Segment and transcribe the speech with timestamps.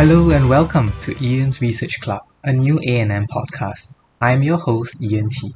[0.00, 3.96] Hello and welcome to Ian's Research Club, a new A&M podcast.
[4.18, 5.52] I'm your host, Ian T.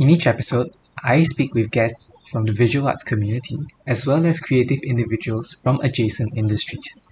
[0.00, 0.72] In each episode,
[1.04, 5.78] I speak with guests from the visual arts community as well as creative individuals from
[5.80, 7.04] adjacent industries.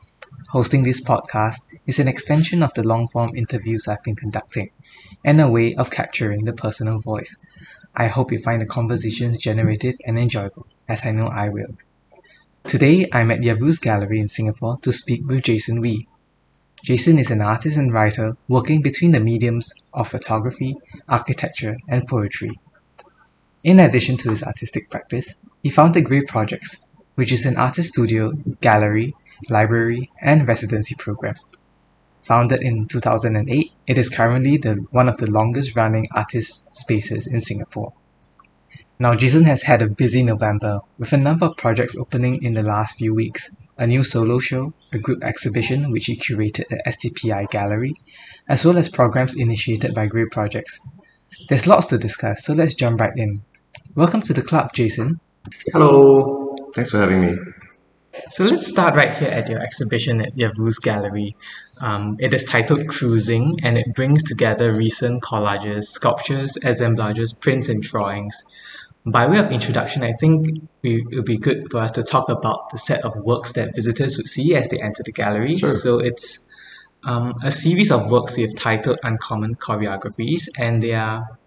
[0.48, 4.70] Hosting this podcast is an extension of the long form interviews I've been conducting
[5.24, 7.36] and a way of capturing the personal voice.
[7.94, 11.78] I hope you find the conversations generative and enjoyable, as I know I will.
[12.64, 16.08] Today, I'm at Yavuz Gallery in Singapore to speak with Jason Wee.
[16.84, 20.76] Jason is an artist and writer working between the mediums of photography,
[21.08, 22.50] architecture, and poetry.
[23.64, 28.30] In addition to his artistic practice, he founded Grey Projects, which is an artist studio,
[28.60, 29.14] gallery,
[29.48, 31.34] library, and residency program.
[32.22, 37.40] Founded in 2008, it is currently the one of the longest running artist spaces in
[37.40, 37.92] Singapore.
[38.98, 42.62] Now, Jason has had a busy November with a number of projects opening in the
[42.62, 47.50] last few weeks, a new solo show, a group exhibition which he curated at STPI
[47.50, 47.94] Gallery,
[48.48, 50.80] as well as programs initiated by Grey Projects.
[51.48, 53.36] There's lots to discuss, so let's jump right in.
[53.94, 55.20] Welcome to the club, Jason.
[55.72, 57.36] Hello, thanks for having me.
[58.30, 61.36] So let's start right here at your exhibition at Yavuz Gallery.
[61.80, 67.82] Um, it is titled Cruising and it brings together recent collages, sculptures, assemblages, prints, and
[67.82, 68.44] drawings.
[69.08, 72.28] By way of introduction, I think we, it would be good for us to talk
[72.28, 75.56] about the set of works that visitors would see as they enter the gallery.
[75.56, 75.68] Sure.
[75.68, 76.50] So it's
[77.04, 81.38] um, a series of works you've titled Uncommon Choreographies, and they are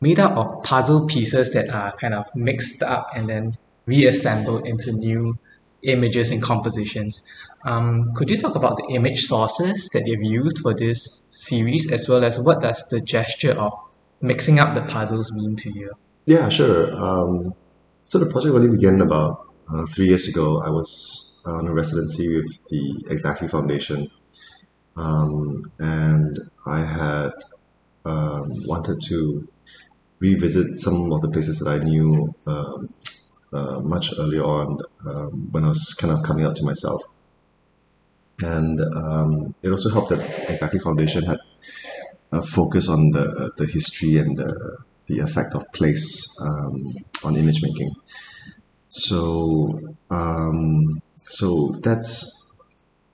[0.00, 4.92] made up of puzzle pieces that are kind of mixed up and then reassembled into
[4.92, 5.38] new
[5.82, 7.22] images and compositions.
[7.64, 12.08] Um, could you talk about the image sources that you've used for this series, as
[12.08, 13.74] well as what does the gesture of
[14.22, 15.92] mixing up the puzzles mean to you?
[16.26, 16.94] Yeah, sure.
[16.94, 17.54] Um,
[18.04, 20.62] so the project really began about uh, three years ago.
[20.62, 24.08] I was on a residency with the Exactly Foundation,
[24.96, 27.32] um, and I had
[28.04, 29.48] um, wanted to
[30.20, 32.94] revisit some of the places that I knew um,
[33.52, 37.02] uh, much earlier on um, when I was kind of coming out to myself.
[38.40, 41.38] And um, it also helped that Exactly Foundation had
[42.30, 44.78] a focus on the, the history and the,
[45.12, 46.06] the effect of place
[46.40, 47.94] um, on image making.
[48.88, 49.80] So,
[50.10, 52.14] um, so that's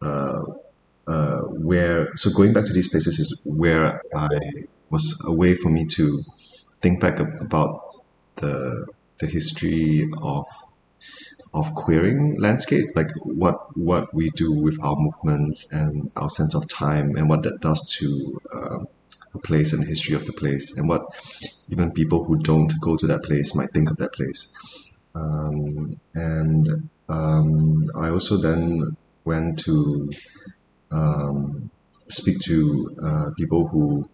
[0.02, 0.42] uh,
[1.06, 2.16] uh, where.
[2.16, 4.28] So going back to these places is where I
[4.90, 6.24] was a way for me to
[6.80, 7.72] think back about
[8.36, 8.86] the
[9.18, 10.46] the history of
[11.54, 16.68] of queering landscape, like what what we do with our movements and our sense of
[16.68, 18.86] time, and what that does to um,
[19.34, 21.02] a place and the history of the place, and what
[21.68, 24.52] even people who don't go to that place might think of that place.
[25.14, 30.10] Um, and um, I also then went to
[30.90, 31.70] um,
[32.08, 34.08] speak to uh, people who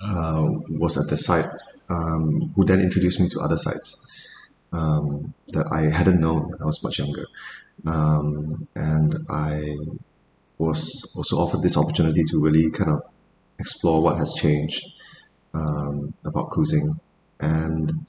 [0.00, 1.46] uh, was at the site,
[1.88, 4.06] um, who then introduced me to other sites
[4.72, 7.26] um, that I hadn't known when I was much younger.
[7.86, 9.76] Um, and I
[10.58, 13.02] was also offered this opportunity to really kind of
[13.58, 14.84] explore what has changed
[15.54, 17.00] um, about cruising.
[17.40, 18.06] And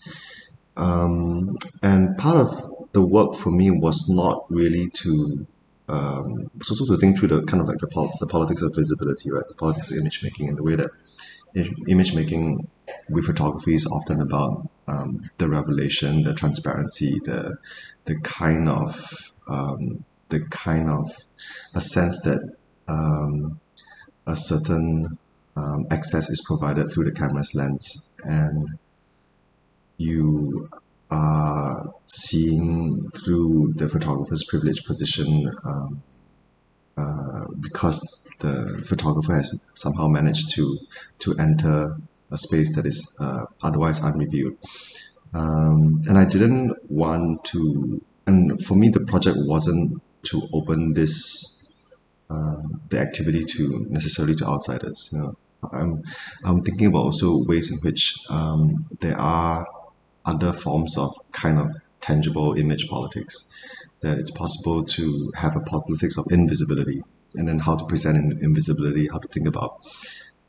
[0.75, 5.45] um, and part of the work for me was not really to
[5.89, 9.31] um, also to think through the kind of like the, pol- the politics of visibility,
[9.31, 9.47] right?
[9.47, 10.91] The politics of image making and the way that
[11.87, 12.67] image making
[13.09, 17.57] with photography is often about um, the revelation, the transparency, the
[18.05, 21.25] the kind of um, the kind of
[21.73, 22.55] a sense that
[22.87, 23.59] um,
[24.25, 25.17] a certain
[25.57, 28.77] um, access is provided through the camera's lens, and
[29.97, 30.69] you
[31.09, 36.03] are seeing through the photographer's privileged position um,
[36.97, 40.77] uh, because the photographer has somehow managed to
[41.19, 41.95] to enter
[42.29, 44.57] a space that is uh, otherwise unrevealed.
[45.33, 51.87] Um, and I didn't want to, and for me, the project wasn't to open this
[52.29, 55.09] um, the activity to necessarily to outsiders.
[55.11, 55.37] You know,
[55.71, 56.03] I'm
[56.43, 59.67] I'm thinking about also ways in which um, there are
[60.25, 63.51] other forms of kind of tangible image politics.
[64.01, 67.01] That it's possible to have a politics of invisibility,
[67.35, 69.83] and then how to present in invisibility, how to think about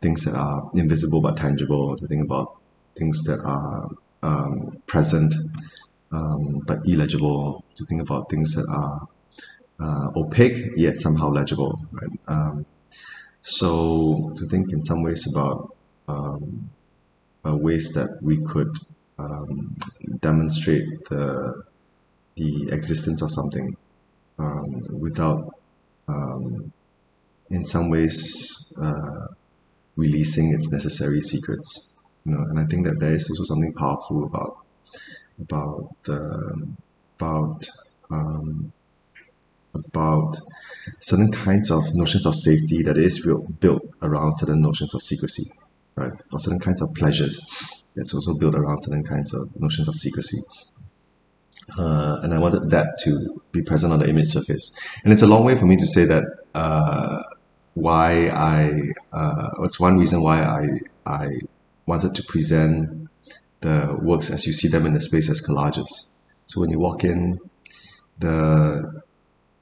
[0.02, 2.56] things that are invisible but tangible, to think about
[2.94, 3.88] things that are
[4.22, 5.34] um, present
[6.12, 9.08] um, but illegible, to think about things that are
[9.80, 11.80] uh, opaque yet somehow legible.
[11.92, 12.10] Right?
[12.28, 12.66] Um,
[13.48, 15.74] so to think in some ways about
[16.06, 16.70] um,
[17.46, 18.76] uh, ways that we could
[19.18, 19.74] um,
[20.20, 21.64] demonstrate the
[22.36, 23.76] the existence of something
[24.38, 25.54] um, without
[26.06, 26.72] um,
[27.50, 29.26] in some ways uh,
[29.96, 31.96] releasing its necessary secrets.
[32.24, 34.58] You know, and I think that there is also something powerful about
[35.40, 36.56] about uh,
[37.18, 37.68] about
[38.10, 38.72] um,
[39.74, 40.38] about
[41.00, 43.24] certain kinds of notions of safety that is
[43.60, 45.50] built, around certain notions of secrecy,
[45.94, 46.12] right?
[46.32, 50.38] Or certain kinds of pleasures that's also built around certain kinds of notions of secrecy.
[51.78, 54.74] Uh, and I wanted that to be present on the image surface.
[55.04, 56.24] And it's a long way for me to say that
[56.54, 57.22] uh,
[57.74, 58.80] why I,
[59.12, 60.68] uh, it's one reason why I,
[61.04, 61.28] I
[61.86, 63.08] wanted to present
[63.60, 66.14] the works as you see them in the space as collages.
[66.46, 67.38] So when you walk in,
[68.18, 69.02] the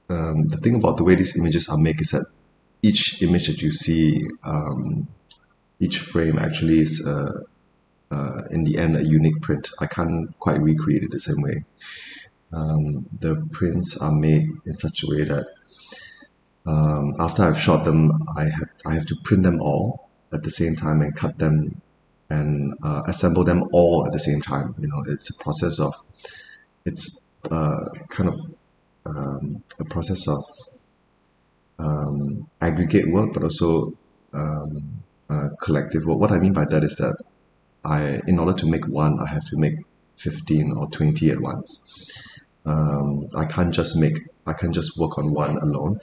[0.09, 2.27] um, the thing about the way these images are made is that
[2.83, 5.09] each image that you see, um,
[5.81, 7.43] each frame actually is uh,
[8.11, 9.69] uh, in the end a unique print.
[9.81, 11.65] I can't quite recreate it the same way.
[12.53, 15.47] Um, the prints are made in such a way that
[16.65, 20.51] um, after I've shot them, I have I have to print them all at the
[20.51, 21.81] same time and cut them
[22.29, 24.75] and uh, assemble them all at the same time.
[24.79, 25.95] You know, it's a process of
[26.85, 28.41] it's uh, kind of
[29.07, 30.43] um, a process of
[31.79, 33.93] um, aggregate work, but also
[34.33, 36.19] um, uh, collective work.
[36.19, 37.17] What I mean by that is that
[37.85, 39.75] I, in order to make one, I have to make
[40.17, 42.33] fifteen or twenty at once.
[42.65, 44.15] Um, I can't just make.
[44.47, 45.99] I can't just work on one alone.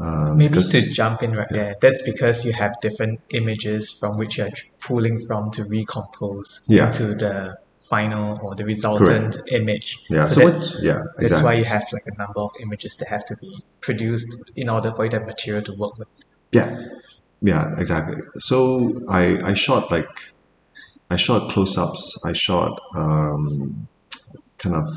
[0.00, 4.38] Um, Maybe to jump in right there, that's because you have different images from which
[4.38, 4.48] you're
[4.80, 6.88] pulling from to recompose Yeah.
[6.88, 7.58] into the
[7.88, 9.98] final or the resultant image.
[10.08, 13.08] Yeah, So, so that's, yeah, that's why you have like a number of images that
[13.08, 16.08] have to be produced in order for have material to work with.
[16.52, 16.80] Yeah,
[17.42, 18.20] yeah, exactly.
[18.38, 20.08] So I I shot like
[21.10, 22.24] I shot close-ups.
[22.24, 23.86] I shot um,
[24.58, 24.88] kind of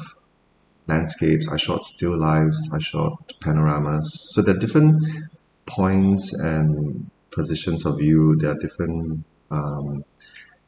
[0.87, 1.49] landscapes.
[1.51, 2.71] I shot still lives.
[2.73, 4.31] I shot panoramas.
[4.31, 5.03] So there are different
[5.65, 8.35] points and positions of view.
[8.37, 10.03] There are different um,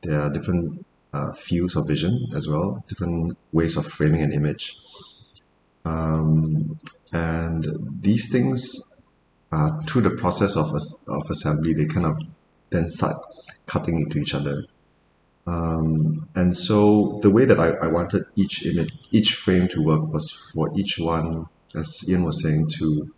[0.01, 2.83] there are different uh, fields of vision as well.
[2.87, 4.77] Different ways of framing an image.
[5.85, 6.77] Um,
[7.11, 7.65] and
[8.01, 8.99] these things
[9.51, 10.67] uh, through the process of,
[11.07, 12.19] of assembly, they kind of
[12.69, 13.17] then start
[13.65, 14.65] cutting into each other.
[15.47, 20.13] Um, and so the way that I, I wanted each image, each frame to work
[20.13, 23.11] was for each one, as Ian was saying, to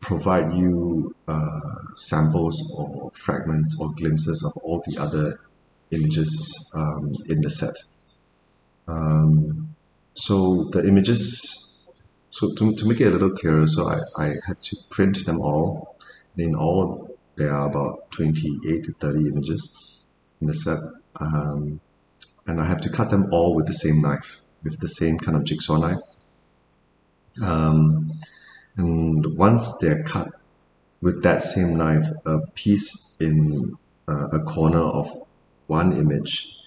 [0.00, 1.60] provide you uh,
[1.94, 5.40] samples or fragments or glimpses of all the other
[5.90, 7.74] images um, in the set.
[8.86, 9.74] Um,
[10.14, 11.74] so the images
[12.34, 15.40] so to, to make it a little clearer, so I, I had to print them
[15.40, 15.96] all.
[16.36, 20.02] In all, there are about 28 to 30 images
[20.40, 20.78] in the set.
[21.20, 21.78] Um,
[22.48, 25.36] and I have to cut them all with the same knife, with the same kind
[25.36, 26.00] of jigsaw knife.
[27.40, 28.10] Um,
[28.76, 30.32] and once they're cut
[31.00, 33.78] with that same knife, a piece in
[34.08, 35.08] uh, a corner of
[35.66, 36.58] one image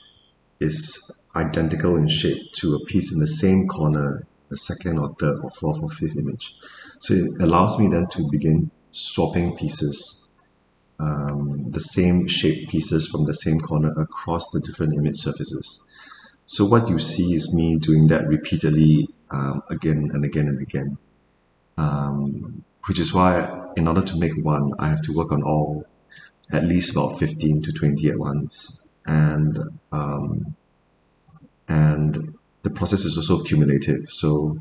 [0.60, 5.40] is identical in shape to a piece in the same corner, the second or third
[5.44, 6.56] or fourth or fifth image.
[7.00, 10.36] So it allows me then to begin swapping pieces,
[11.00, 15.88] um, the same shape pieces from the same corner across the different image surfaces.
[16.48, 20.98] So what you see is me doing that repeatedly um, again and again and again.
[21.78, 25.86] Um, which is why in order to make one, I have to work on all
[26.52, 28.87] at least about 15 to 20 at once.
[29.08, 30.56] And um,
[31.68, 34.10] and the process is also cumulative.
[34.12, 34.58] So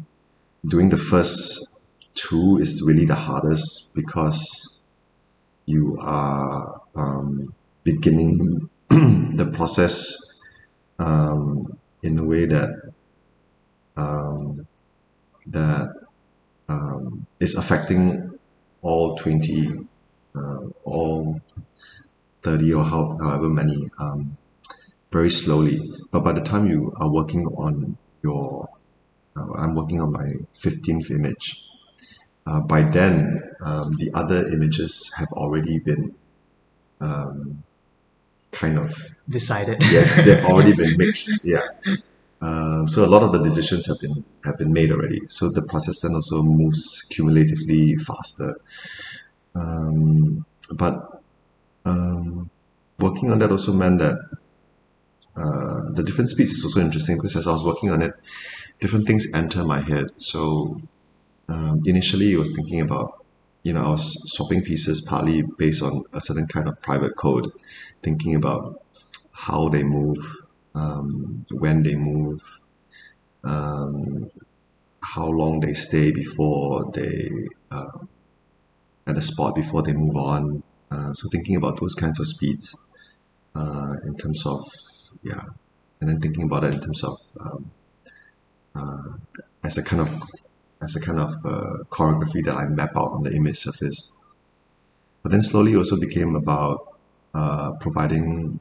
[0.69, 4.89] doing the first two is really the hardest because
[5.67, 7.53] you are um,
[7.85, 10.41] beginning the process
[10.99, 12.93] um, in a way that
[13.97, 14.67] um,
[15.47, 15.93] that
[16.69, 18.39] um, is affecting
[18.83, 19.87] all 20
[20.35, 21.41] uh, all
[22.47, 24.37] 30 or how, however many um,
[25.11, 25.81] very slowly.
[26.13, 28.69] But by the time you are working on your,
[29.37, 31.67] uh, I'm working on my 15th image.
[32.47, 36.15] Uh, by then, um, the other images have already been
[37.01, 37.65] um,
[38.53, 38.95] kind of
[39.29, 39.83] Decided.
[39.91, 41.45] yes, they've already been mixed.
[41.45, 41.67] Yeah.
[42.41, 45.23] Um, so a lot of the decisions have been have been made already.
[45.27, 48.55] So the process then also moves cumulatively faster.
[49.57, 50.45] Um,
[50.77, 51.16] but
[51.87, 52.51] um,
[52.99, 54.19] working on that also meant that
[55.37, 58.15] uh, the different speeds is also interesting because as I was working on it,
[58.81, 60.21] different things enter my head.
[60.21, 60.81] So
[61.49, 63.25] um, initially, I was thinking about,
[63.63, 67.53] you know, I was swapping pieces partly based on a certain kind of private code,
[68.03, 68.83] thinking about
[69.33, 70.37] how they move,
[70.75, 72.61] um, when they move,
[73.45, 74.27] um,
[75.01, 77.31] how long they stay before they
[77.71, 77.99] uh,
[79.07, 80.63] at a spot before they move on.
[80.91, 82.91] Uh, so thinking about those kinds of speeds
[83.55, 84.65] uh, in terms of
[85.23, 85.43] yeah,
[86.01, 87.71] and then thinking about it in terms of um,
[88.75, 89.03] uh,
[89.65, 90.31] as a kind of
[90.83, 94.23] as a kind of uh, choreography that I map out on the image surface.
[95.23, 96.97] But then slowly also became about
[97.35, 98.61] uh, providing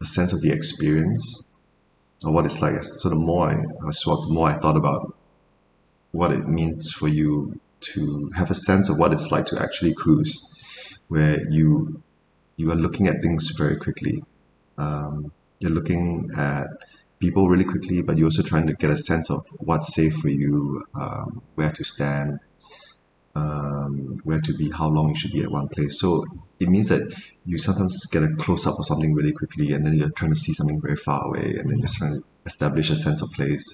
[0.00, 1.50] a sense of the experience
[2.24, 2.82] or what it's like.
[2.84, 3.54] So the more I,
[3.86, 5.16] I swap, the more I thought about
[6.12, 9.94] what it means for you to have a sense of what it's like to actually
[9.94, 10.55] cruise,
[11.08, 12.02] where you
[12.56, 14.22] you are looking at things very quickly.
[14.78, 16.68] Um, you're looking at
[17.18, 20.28] people really quickly, but you're also trying to get a sense of what's safe for
[20.28, 22.40] you, um, where to stand,
[23.34, 26.00] um, where to be, how long you should be at one place.
[26.00, 26.24] So
[26.58, 29.94] it means that you sometimes get a close up of something really quickly, and then
[29.94, 32.96] you're trying to see something very far away, and then you're trying to establish a
[32.96, 33.66] sense of place.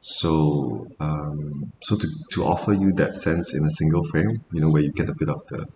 [0.00, 4.70] So, um, so to, to offer you that sense in a single frame, you know,
[4.70, 5.66] where you get a bit of the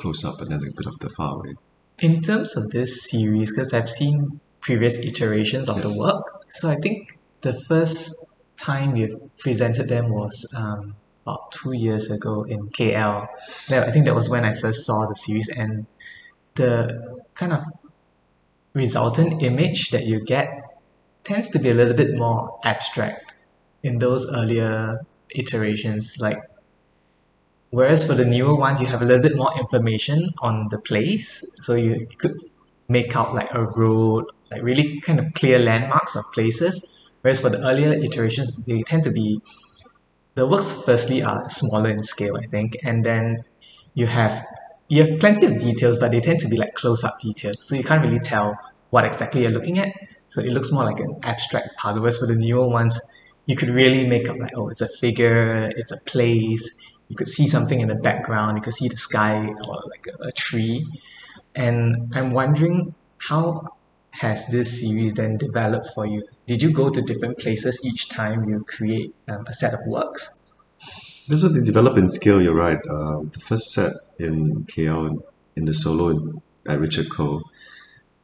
[0.00, 1.54] close up and then a bit of the far away.
[2.00, 6.76] In terms of this series, because I've seen previous iterations of the work, so I
[6.76, 8.02] think the first
[8.56, 13.26] time we've presented them was um, about two years ago in KL.
[13.68, 15.86] That- I think that was when I first saw the series, and
[16.54, 16.74] the
[17.34, 17.62] kind of
[18.72, 20.48] resultant image that you get
[21.24, 23.34] tends to be a little bit more abstract
[23.82, 25.00] in those earlier
[25.34, 26.16] iterations.
[26.20, 26.38] Like,
[27.70, 31.44] whereas for the newer ones, you have a little bit more information on the place,
[31.62, 32.36] so you could
[32.88, 36.92] make out like a road, like really kind of clear landmarks of places.
[37.22, 39.40] Whereas for the earlier iterations, they tend to be
[40.34, 43.36] the works firstly are smaller in scale, I think, and then
[43.94, 44.46] you have
[44.88, 47.84] you have plenty of details, but they tend to be like close-up details, so you
[47.84, 48.58] can't really tell
[48.90, 49.94] what exactly you're looking at.
[50.28, 52.02] So it looks more like an abstract puzzle.
[52.02, 53.00] Whereas for the newer ones,
[53.46, 56.64] you could really make up like, oh, it's a figure, it's a place.
[57.10, 58.56] You could see something in the background.
[58.56, 60.86] You could see the sky or like a, a tree.
[61.54, 63.76] And I'm wondering how
[64.12, 66.22] has this series then developed for you?
[66.46, 70.52] Did you go to different places each time you create um, a set of works?
[71.28, 72.40] This is the develop in scale.
[72.42, 72.78] You're right.
[72.88, 75.22] Uh, the first set in KL
[75.56, 77.42] in the solo in, at Richard Koh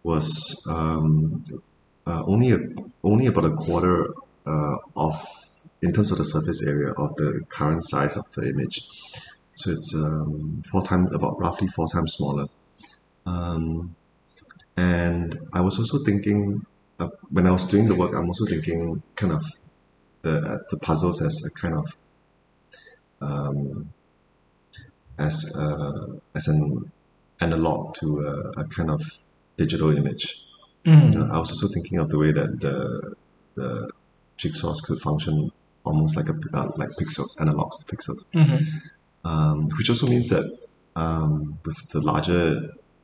[0.03, 1.45] was um,
[2.07, 2.59] uh, only a,
[3.05, 4.13] only about a quarter
[4.47, 5.25] uh, of
[5.83, 8.89] in terms of the surface area of the current size of the image.
[9.55, 12.47] So it's um, four times about roughly four times smaller.
[13.25, 13.95] Um,
[14.77, 16.65] and I was also thinking
[16.99, 19.45] uh, when I was doing the work, I'm also thinking kind of
[20.23, 21.97] the uh, the puzzles as a kind of
[23.21, 23.93] um,
[25.19, 26.91] as a, as an
[27.41, 29.03] analog to a, a kind of
[29.57, 30.43] digital image.
[30.85, 31.17] Mm.
[31.17, 33.15] Uh, I was also thinking of the way that the
[33.55, 33.91] the
[34.39, 35.51] jigsaws could function
[35.87, 38.83] almost like a uh, like pixels, analogs to pixels, Mhm.
[39.25, 40.45] um, which also means that
[40.97, 42.45] um, with the larger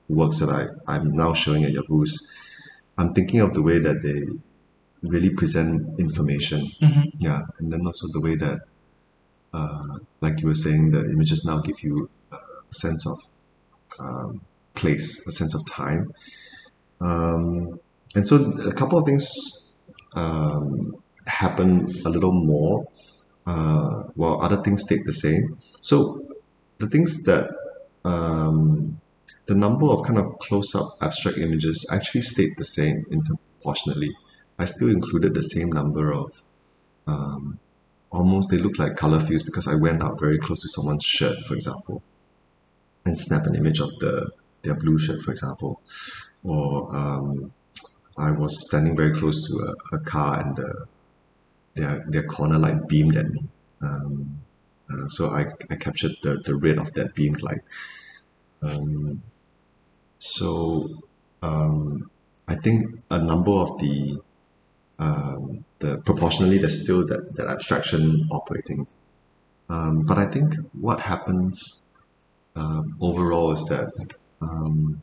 [0.08, 0.62] works that I,
[0.92, 2.12] I'm now showing at Yavuz,
[2.98, 4.20] I'm thinking of the way that they
[5.14, 6.60] really present information.
[6.80, 7.12] Mhm.
[7.18, 8.58] Yeah, and then also the way that,
[9.52, 13.18] uh, like you were saying, the images now give you a sense of
[13.98, 14.40] um,
[14.74, 16.12] place, a sense of time.
[17.00, 17.78] Um,
[18.14, 18.36] and so
[18.68, 19.26] a couple of things
[20.14, 20.94] um,
[21.26, 22.88] happen a little more
[23.47, 25.43] uh, while other things stayed the same.
[25.81, 26.21] So
[26.79, 27.50] the things that
[28.05, 29.00] um,
[29.47, 34.11] the number of kind of close-up abstract images actually stayed the same interproportionately.
[34.59, 36.43] I still included the same number of
[37.07, 37.59] um,
[38.11, 41.37] almost they look like color fields because I went out very close to someone's shirt,
[41.47, 42.02] for example,
[43.05, 44.31] and snap an image of the
[44.62, 45.81] their blue shirt, for example,
[46.45, 47.52] or um,
[48.17, 50.87] I was standing very close to a, a car and the,
[51.75, 53.45] their their corner light beamed at me.
[53.81, 54.38] Um,
[54.91, 57.62] uh, so I, I captured the, the red of that beamed light.
[58.61, 59.23] Um,
[60.19, 61.02] so
[61.43, 62.11] um,
[62.47, 64.21] I think a number of the
[64.99, 68.87] um, the proportionally there's still that, that abstraction operating.
[69.69, 71.93] Um, but I think what happens
[72.55, 73.91] um, overall is that
[74.41, 75.02] um,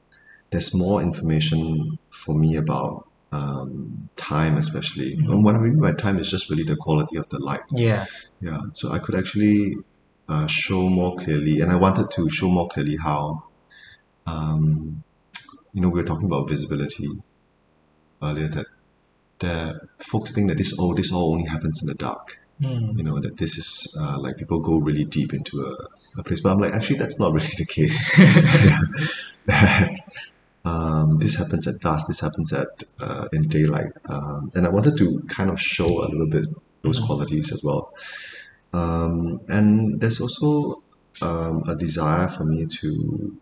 [0.52, 5.14] there's more information for me about um, time, especially.
[5.14, 7.62] And what I mean by time is just really the quality of the light.
[7.72, 8.06] Yeah.
[8.42, 9.76] Yeah, so I could actually
[10.28, 13.44] uh, show more clearly, and I wanted to show more clearly how,
[14.26, 15.04] um,
[15.74, 17.10] you know, we were talking about visibility
[18.22, 18.66] earlier that
[19.40, 22.40] that folks think that this oh this all only happens in the dark.
[22.62, 22.98] Mm.
[22.98, 26.42] You know that this is uh, like people go really deep into a, a place,
[26.42, 28.18] but I'm like actually that's not really the case.
[29.46, 29.96] that
[30.66, 34.98] um, this happens at dusk, this happens at uh, in daylight, um, and I wanted
[34.98, 36.46] to kind of show a little bit
[36.82, 37.94] those qualities as well.
[38.74, 40.84] Um, and there's also
[41.22, 43.38] um, a desire for me to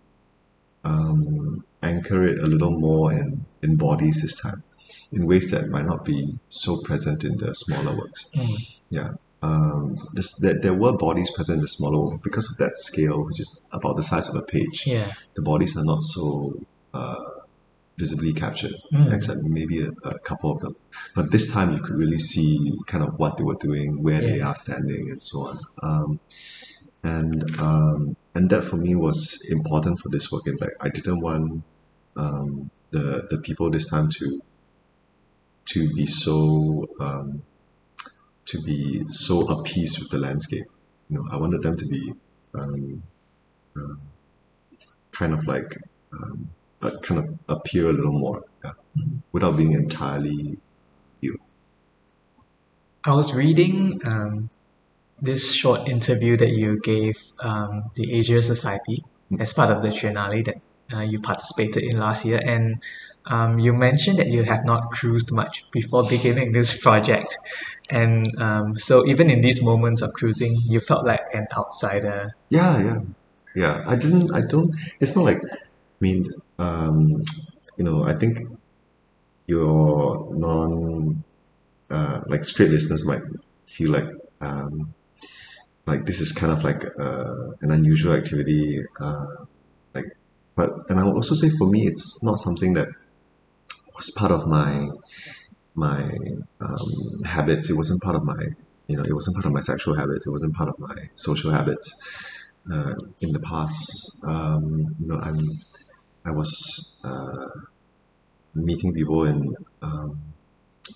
[0.83, 4.63] um, anchor it a little more in, in bodies this time,
[5.11, 8.31] in ways that might not be so present in the smaller works.
[8.89, 9.13] Yeah.
[9.43, 13.25] Um, this, there, there were bodies present in the smaller work because of that scale,
[13.25, 14.87] which is about the size of a page.
[14.87, 15.11] Yeah.
[15.35, 16.59] The bodies are not so
[17.97, 19.11] visibly captured, Mm.
[19.11, 20.75] except maybe a, a couple of them.
[21.15, 24.39] But this time you could really see kind of what they were doing, where they
[24.39, 25.57] are standing, and so on.
[25.81, 26.19] Um,
[27.03, 30.45] and um, and that for me was important for this work.
[30.47, 31.63] In fact, I didn't want
[32.15, 34.41] um, the the people this time to
[35.65, 37.41] to be so um,
[38.45, 40.65] to be so appeased with the landscape.
[41.09, 42.13] You know, I wanted them to be
[42.53, 43.03] um,
[43.75, 44.01] um,
[45.11, 45.77] kind of like
[46.13, 46.49] um,
[46.81, 48.73] uh, kind of appear a little more, yeah,
[49.31, 50.57] without being entirely
[51.21, 51.39] you.
[53.03, 54.49] I was reading um,
[55.21, 59.03] this short interview that you gave um, the Asia Society
[59.39, 60.55] as part of the Triennial that
[60.95, 62.81] uh, you participated in last year, and
[63.25, 67.37] um, you mentioned that you have not cruised much before beginning this project,
[67.89, 72.35] and um, so even in these moments of cruising, you felt like an outsider.
[72.49, 72.99] Yeah, yeah,
[73.55, 73.83] yeah.
[73.85, 74.33] I didn't.
[74.33, 74.73] I don't.
[74.99, 75.41] It's not like.
[75.99, 76.25] I mean,
[76.59, 77.21] um,
[77.77, 78.03] you know.
[78.03, 78.39] I think
[79.47, 81.23] your non,
[81.89, 83.23] uh, like straight listeners might
[83.65, 84.09] feel like,
[84.41, 84.93] um,
[85.85, 88.83] like this is kind of like uh, an unusual activity.
[88.99, 89.25] Uh,
[89.95, 90.05] like,
[90.55, 92.89] but and I will also say for me, it's not something that
[93.95, 94.89] was part of my
[95.73, 96.11] my
[96.59, 97.69] um, habits.
[97.69, 98.47] It wasn't part of my,
[98.87, 100.25] you know, it wasn't part of my sexual habits.
[100.27, 101.87] It wasn't part of my social habits
[102.71, 104.23] uh, in the past.
[104.25, 105.39] Um, you know, I'm,
[106.27, 107.49] I was uh,
[108.53, 110.19] meeting people in um,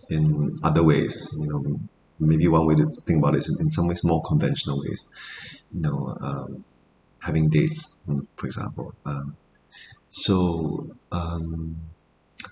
[0.09, 1.33] in other ways.
[1.39, 1.79] You know,
[2.19, 5.09] maybe one way to think about it is in, some ways more conventional ways.
[5.73, 6.65] You know, um,
[7.19, 8.93] having dates, mm, for example.
[9.05, 9.37] Um,
[10.11, 11.77] so, um,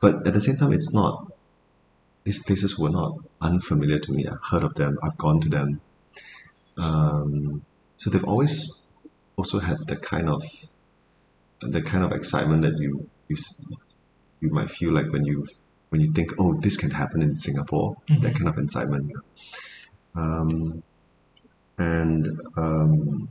[0.02, 1.32] but at the same time, it's not.
[2.24, 4.28] These places were not unfamiliar to me.
[4.28, 5.00] I've heard of them.
[5.02, 5.82] I've gone to them.
[6.78, 7.66] Um,
[7.98, 8.94] so they've always
[9.36, 10.44] also had the kind of
[11.62, 13.36] the kind of excitement that you you
[14.40, 15.46] you might feel like when you
[15.90, 17.98] when you think, oh, this can happen in Singapore.
[18.22, 19.12] That kind of excitement.
[20.16, 20.84] Um,
[21.78, 23.30] and um,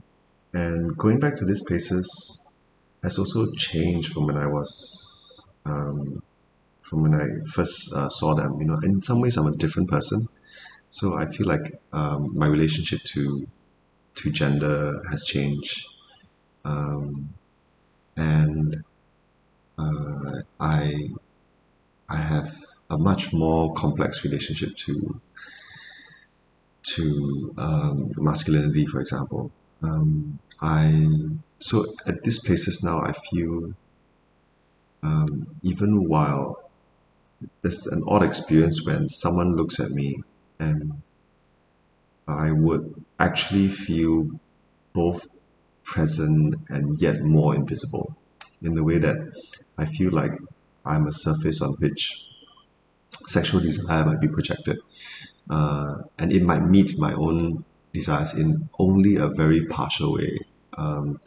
[0.52, 2.46] and going back to these places
[3.02, 6.22] has also changed from when I was um,
[6.82, 8.56] from when I first uh, saw them.
[8.60, 10.26] You know, in some ways, I'm a different person.
[10.90, 13.46] So I feel like um, my relationship to
[14.16, 15.86] to gender has changed,
[16.64, 17.34] um,
[18.18, 18.84] and
[19.78, 21.10] uh, I
[22.08, 25.20] I have a much more complex relationship to
[26.82, 29.50] to um, masculinity, for example.
[29.82, 31.06] Um, I
[31.60, 33.74] so at these places now, I feel
[35.02, 36.70] um, even while
[37.62, 40.22] there's an odd experience when someone looks at me
[40.58, 41.02] and
[42.28, 44.38] I would actually feel
[44.92, 45.26] both
[45.88, 48.16] present and yet more invisible
[48.62, 49.16] in the way that
[49.76, 50.32] I feel like
[50.84, 52.28] I'm a surface on which
[53.26, 54.78] sexual desire might be projected.
[55.48, 60.38] Uh, and it might meet my own desires in only a very partial way.
[60.76, 61.20] Um,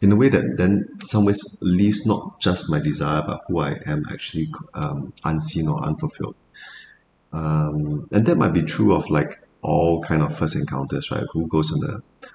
[0.00, 3.80] in a way that then some ways leaves not just my desire but who I
[3.86, 6.36] am actually um, unseen or unfulfilled.
[7.32, 11.24] Um, and that might be true of like all kind of first encounters, right?
[11.32, 12.26] Who goes on a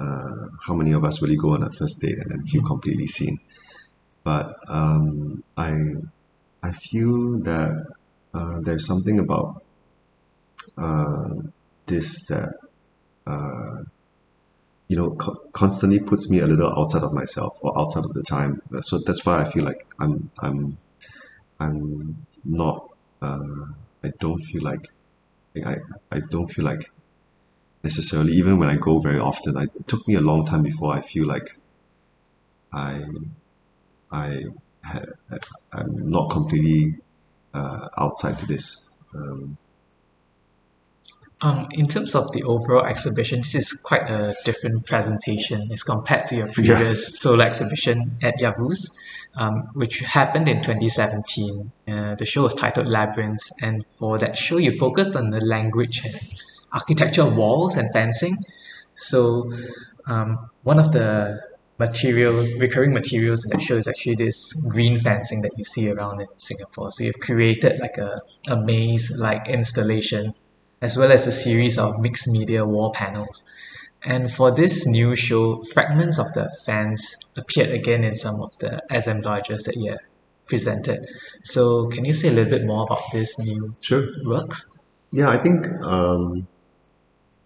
[0.00, 3.06] uh, how many of us really go on a first date and then feel completely
[3.06, 3.36] seen?
[4.24, 5.72] But um, I
[6.62, 7.72] I feel that
[8.34, 9.62] uh, there's something about
[10.78, 11.28] uh,
[11.86, 12.52] this that
[13.26, 13.82] uh,
[14.88, 18.22] you know co- constantly puts me a little outside of myself or outside of the
[18.22, 18.60] time.
[18.82, 20.78] So that's why I feel like I'm I'm
[21.60, 22.90] I'm not
[23.22, 23.66] uh,
[24.04, 24.88] I don't feel like
[25.66, 25.76] I
[26.10, 26.90] I don't feel like
[27.82, 29.56] necessarily even when I go very often.
[29.56, 31.56] I, it took me a long time before I feel like
[32.72, 33.04] I
[34.10, 34.44] I
[34.82, 35.06] had
[35.72, 36.96] I'm not completely
[37.54, 39.02] uh, outside to this.
[39.14, 39.56] Um,
[41.42, 46.26] Um, in terms of the overall exhibition, this is quite a different presentation as compared
[46.26, 48.94] to your previous solo exhibition at Yavuz,
[49.36, 51.72] um, which happened in 2017.
[51.88, 56.04] Uh, the show was titled Labyrinths, and for that show, you focused on the language
[56.04, 56.14] and
[56.72, 58.36] architecture of walls and fencing.
[58.94, 59.50] So,
[60.06, 61.40] um, one of the
[61.78, 66.20] materials, recurring materials in that show is actually this green fencing that you see around
[66.20, 66.92] in Singapore.
[66.92, 70.34] So, you've created like a, a maze like installation
[70.82, 73.44] as well as a series of mixed media wall panels.
[74.02, 78.82] And for this new show, fragments of the fans appeared again in some of the
[78.90, 79.98] assemblages that you
[80.46, 81.06] presented.
[81.44, 84.08] So can you say a little bit more about this new Sure.
[84.24, 84.78] works?
[85.12, 86.46] Yeah, I think um,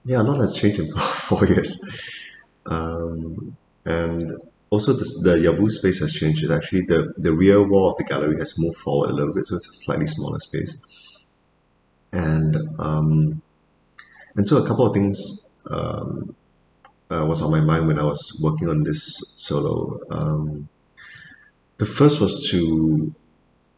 [0.05, 2.23] yeah, a lot has changed in four years,
[2.67, 4.37] um, and
[4.71, 6.45] also the Yavuz space has changed.
[6.45, 9.47] It actually the the rear wall of the gallery has moved forward a little bit,
[9.47, 10.79] so it's a slightly smaller space,
[12.13, 13.43] and um,
[14.37, 16.35] and so a couple of things um,
[17.11, 20.01] uh, was on my mind when I was working on this solo.
[20.11, 20.69] Um,
[21.79, 23.15] the first was to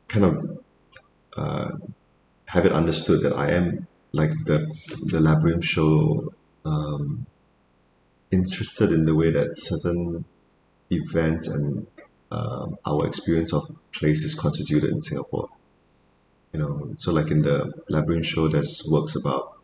[0.08, 0.58] kind of
[1.36, 1.70] uh,
[2.46, 4.70] have it understood that I am like the
[5.04, 6.32] the Labyrinth show
[6.64, 7.26] um,
[8.30, 10.24] interested in the way that certain
[10.90, 11.86] events and
[12.30, 15.48] um, our experience of place is constituted in Singapore.
[16.52, 19.56] You know, so like in the Labyrinth show, there's works about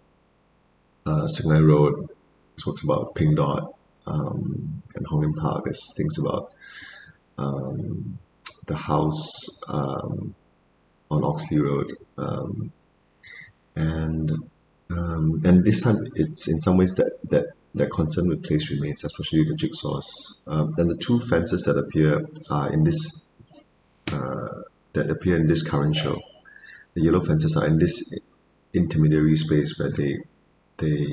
[1.06, 2.08] uh, Road,
[2.54, 3.74] there's works about Pink Dot
[4.06, 5.64] um, and Hong Lim Park.
[5.64, 6.52] There's things about
[7.38, 8.18] um,
[8.66, 10.34] the house um,
[11.10, 12.72] on Oxley Road, um,
[13.74, 14.30] and
[14.90, 19.02] um, and this time it's in some ways that that that concern with place remains,
[19.04, 20.04] especially the jigsaws.
[20.46, 23.42] Um, then the two fences that appear are in this
[24.08, 26.20] uh, that appear in this current show.
[26.94, 28.30] The yellow fences are in this
[28.74, 30.18] intermediary space where they
[30.76, 31.06] they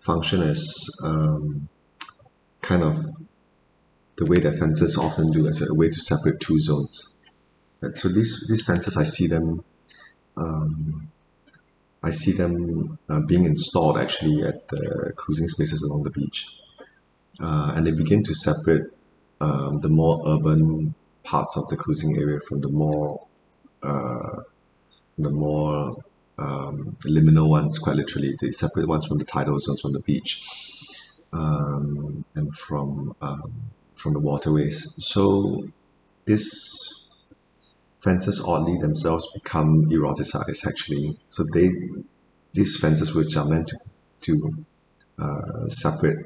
[0.00, 1.68] function as um,
[2.60, 3.06] kind of
[4.16, 7.20] the way that fences often do as a way to separate two zones.
[7.80, 9.64] Right, So these these fences, I see them,
[10.36, 11.08] um,
[12.04, 16.46] I see them uh, being installed actually at the cruising spaces along the beach,
[17.40, 18.84] uh, and they begin to separate
[19.40, 23.26] um, the more urban parts of the cruising area from the more
[23.82, 24.42] uh,
[25.16, 25.94] the more
[26.36, 27.78] um, liminal ones.
[27.78, 30.42] Quite literally, the separate ones from the tidal zones from the beach
[31.32, 33.52] um, and from um,
[33.94, 34.94] from the waterways.
[35.02, 35.68] So
[36.26, 37.03] this
[38.04, 41.16] fences oddly themselves become eroticized actually.
[41.30, 41.70] So they
[42.52, 43.76] these fences which are meant to,
[44.26, 44.64] to
[45.18, 46.18] uh, separate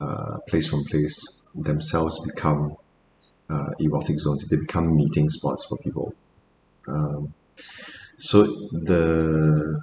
[0.00, 1.16] uh, place from place
[1.54, 2.76] themselves become
[3.48, 4.48] uh, erotic zones.
[4.48, 6.14] They become meeting spots for people.
[6.88, 7.34] Um,
[8.18, 8.44] so
[8.88, 9.80] the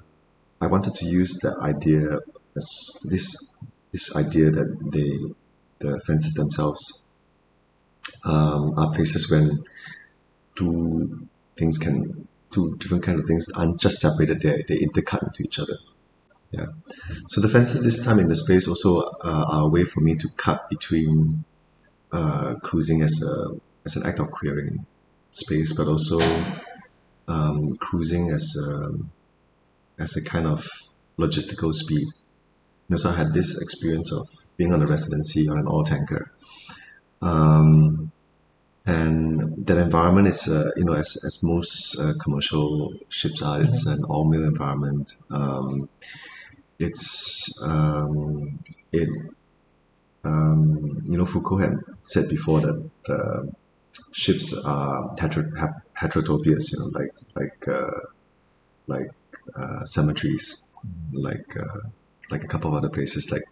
[0.59, 2.19] I wanted to use the idea
[3.05, 3.53] this
[3.91, 5.11] this idea that they
[5.79, 7.11] the fences themselves
[8.25, 9.45] um, are places when
[10.57, 15.43] two things can two different kind of things aren't just separated they they intercut into
[15.43, 15.77] each other.
[16.51, 16.67] Yeah.
[17.29, 20.15] So the fences this time in the space also uh, are a way for me
[20.15, 21.43] to cut between
[22.11, 24.85] uh, cruising as a as an act of queering
[25.31, 26.19] space but also
[27.27, 30.67] um, cruising as a as a kind of
[31.19, 32.07] logistical speed.
[32.87, 36.31] And also I had this experience of being on a residency on an oil tanker.
[37.21, 38.11] Um,
[38.87, 43.85] and that environment is uh, you know as, as most uh, commercial ships are it's
[43.85, 45.89] an all mill environment um,
[46.79, 48.59] it's um,
[48.93, 49.09] it
[50.23, 53.43] um, you know Foucault had said before that uh,
[54.13, 57.99] ships are heter- have heterotopias you know like like uh,
[58.87, 59.11] like
[59.55, 60.73] uh, cemeteries
[61.11, 61.81] like uh,
[62.31, 63.43] like a couple of other places like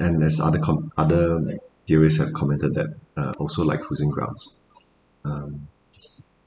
[0.00, 4.63] and as other com- other theorists have commented that uh, also like cruising grounds
[5.24, 5.68] um,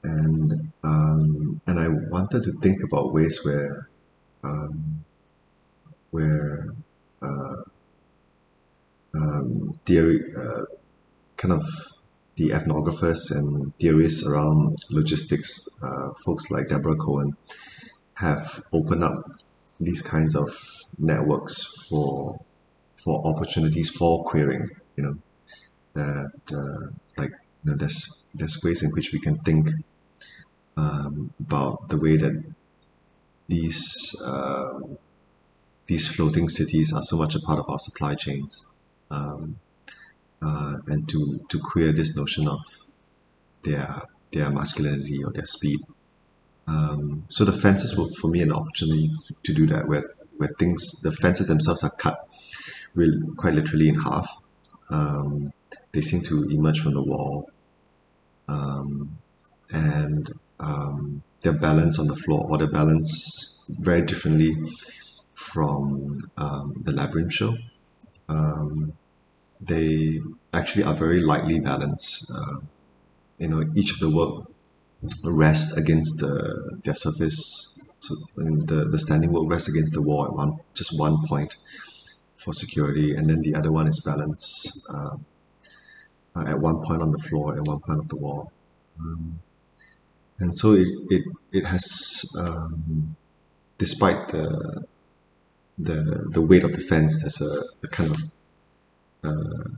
[0.02, 3.88] and um, and I wanted to think about ways where
[4.42, 5.04] um,
[6.10, 6.68] where
[7.20, 7.62] uh,
[9.14, 10.64] um, theory uh,
[11.36, 11.66] kind of
[12.36, 17.36] the ethnographers and theorists around logistics uh, folks like Deborah Cowen
[18.14, 19.24] have opened up
[19.80, 20.56] these kinds of
[20.98, 22.40] networks for
[22.96, 25.14] for opportunities for querying you know
[25.94, 27.32] that uh, like
[27.64, 29.70] you know there's there's ways in which we can think
[30.76, 32.44] um, about the way that
[33.48, 34.78] these uh,
[35.86, 38.68] these floating cities are so much a part of our supply chains
[39.10, 39.58] um,
[40.42, 42.60] uh, and to to queer this notion of
[43.62, 45.80] their their masculinity or their speed.
[46.66, 49.08] Um, so the fences were for me an opportunity
[49.42, 50.04] to, do that where
[50.36, 52.28] where things the fences themselves are cut
[52.94, 54.30] real, quite literally in half.
[54.90, 55.52] Um,
[55.92, 57.50] they seem to emerge from the wall.
[58.46, 59.18] Um,
[59.70, 64.56] and um, they're balanced on the floor or their balance very differently
[65.34, 67.56] from um, the labyrinth show.
[68.28, 68.92] Um,
[69.60, 70.20] they
[70.52, 72.58] actually are very lightly balanced uh,
[73.38, 74.44] you know each of the work
[75.24, 77.80] rests against the their surface.
[78.00, 81.56] So the, the standing work rests against the wall at one just one point
[82.36, 85.16] for security, and then the other one is balance uh,
[86.38, 88.52] uh, at one point on the floor and one point of the wall.
[89.00, 89.40] Um,
[90.38, 91.22] and so it it,
[91.52, 93.16] it has um,
[93.78, 94.84] despite the
[95.78, 98.22] the the weight of the fence, there's a, a kind of
[99.24, 99.68] uh,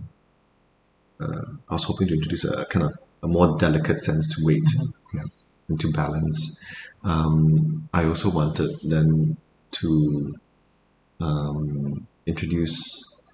[1.24, 4.68] uh, I was hoping to introduce a kind of a more delicate sense to weight
[5.14, 5.24] yeah,
[5.68, 6.62] and to balance.
[7.04, 9.36] Um, I also wanted then
[9.72, 10.38] to
[11.20, 13.30] um, introduce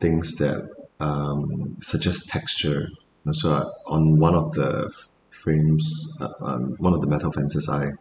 [0.00, 2.88] things that um, suggest texture.
[3.30, 4.92] So on one of the
[5.30, 7.92] frames, uh, on one of the metal fences, I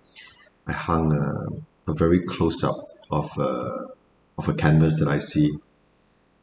[0.68, 2.76] I hung a, a very close up
[3.10, 3.88] of a,
[4.38, 5.52] of a canvas that I see,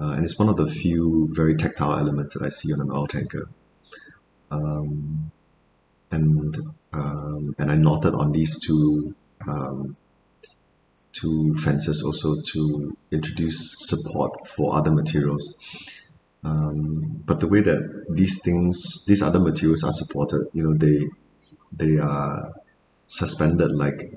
[0.01, 2.91] uh, and it's one of the few very tactile elements that I see on an
[2.91, 3.49] oil tanker.
[4.51, 5.31] Um,
[6.11, 6.57] and
[6.93, 9.15] um, and I knotted on these two
[9.47, 9.97] um,
[11.13, 15.59] two fences also to introduce support for other materials.
[16.45, 21.09] Um, but the way that these things, these other materials are supported, you know, they
[21.73, 22.55] they are
[23.07, 24.13] suspended like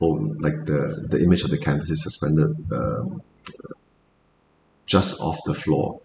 [0.00, 3.18] oh, like the the image of the canvas is suspended um,
[4.86, 6.00] just off the floor.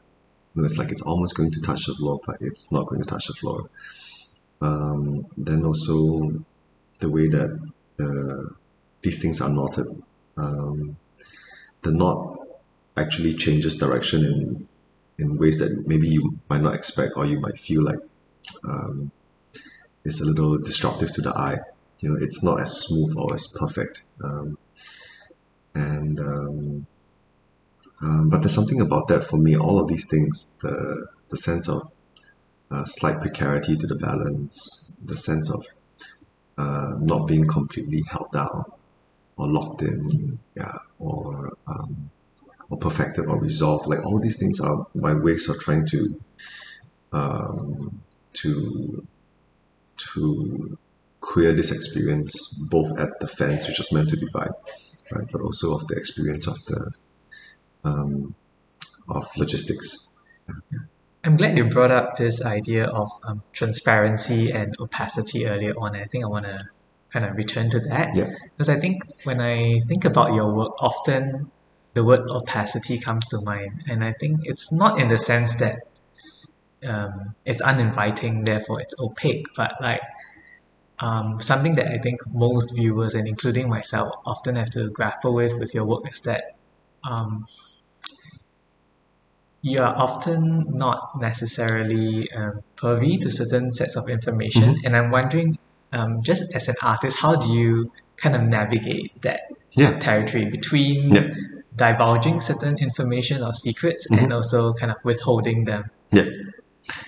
[0.55, 3.27] It's like it's almost going to touch the floor, but it's not going to touch
[3.27, 3.69] the floor.
[4.61, 6.43] Um, then also
[6.99, 7.51] the way that
[7.99, 8.53] uh,
[9.01, 9.87] these things are knotted.
[10.35, 10.97] Um,
[11.81, 12.39] the knot
[12.97, 14.67] actually changes direction in
[15.19, 17.99] in ways that maybe you might not expect or you might feel like
[18.67, 19.11] um,
[20.05, 21.59] it's a little disruptive to the eye.
[21.99, 24.03] You know, it's not as smooth or as perfect.
[24.23, 24.57] Um,
[25.75, 26.87] and um,
[28.01, 29.57] um, but there's something about that for me.
[29.57, 31.81] All of these things, the the sense of
[32.71, 35.65] uh, slight precarity to the balance, the sense of
[36.57, 38.63] uh, not being completely held down
[39.37, 42.09] or locked in, yeah, or um,
[42.69, 43.87] or perfected or resolved.
[43.87, 46.21] Like all these things are my ways of trying to
[47.11, 48.01] um,
[48.33, 49.05] to
[50.13, 50.77] to
[51.21, 52.33] create this experience
[52.69, 54.51] both at the fence, which is meant to divide,
[55.11, 56.91] right, but also of the experience of the
[57.83, 58.35] um,
[59.09, 60.15] of logistics.
[61.23, 65.95] I'm glad you brought up this idea of um, transparency and opacity earlier on.
[65.95, 66.63] I think I want to
[67.11, 68.29] kind of return to that Yeah.
[68.55, 71.51] because I think when I think about your work, often
[71.93, 75.75] the word opacity comes to mind, and I think it's not in the sense that
[76.87, 80.01] um, it's uninviting, therefore it's opaque, but like
[81.01, 85.59] um, something that I think most viewers and including myself often have to grapple with
[85.59, 86.43] with your work is that
[87.09, 87.45] um,
[89.61, 95.57] you are often not necessarily um, to certain sets of information, and I'm wondering,
[95.91, 99.41] um, just as an artist, how do you kind of navigate that
[99.75, 99.97] Yeah.
[99.99, 101.27] territory between Yeah.
[101.79, 105.85] Divulging certain information or secrets and also kind of withholding them?
[106.11, 106.29] Yeah.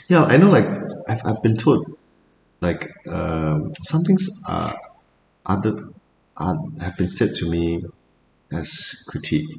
[0.07, 0.67] Yeah, I know like
[1.07, 1.97] I've, I've been told
[2.61, 4.75] like um, some things are
[5.45, 5.89] other
[6.37, 7.83] are, have been said to me
[8.51, 9.49] as critique.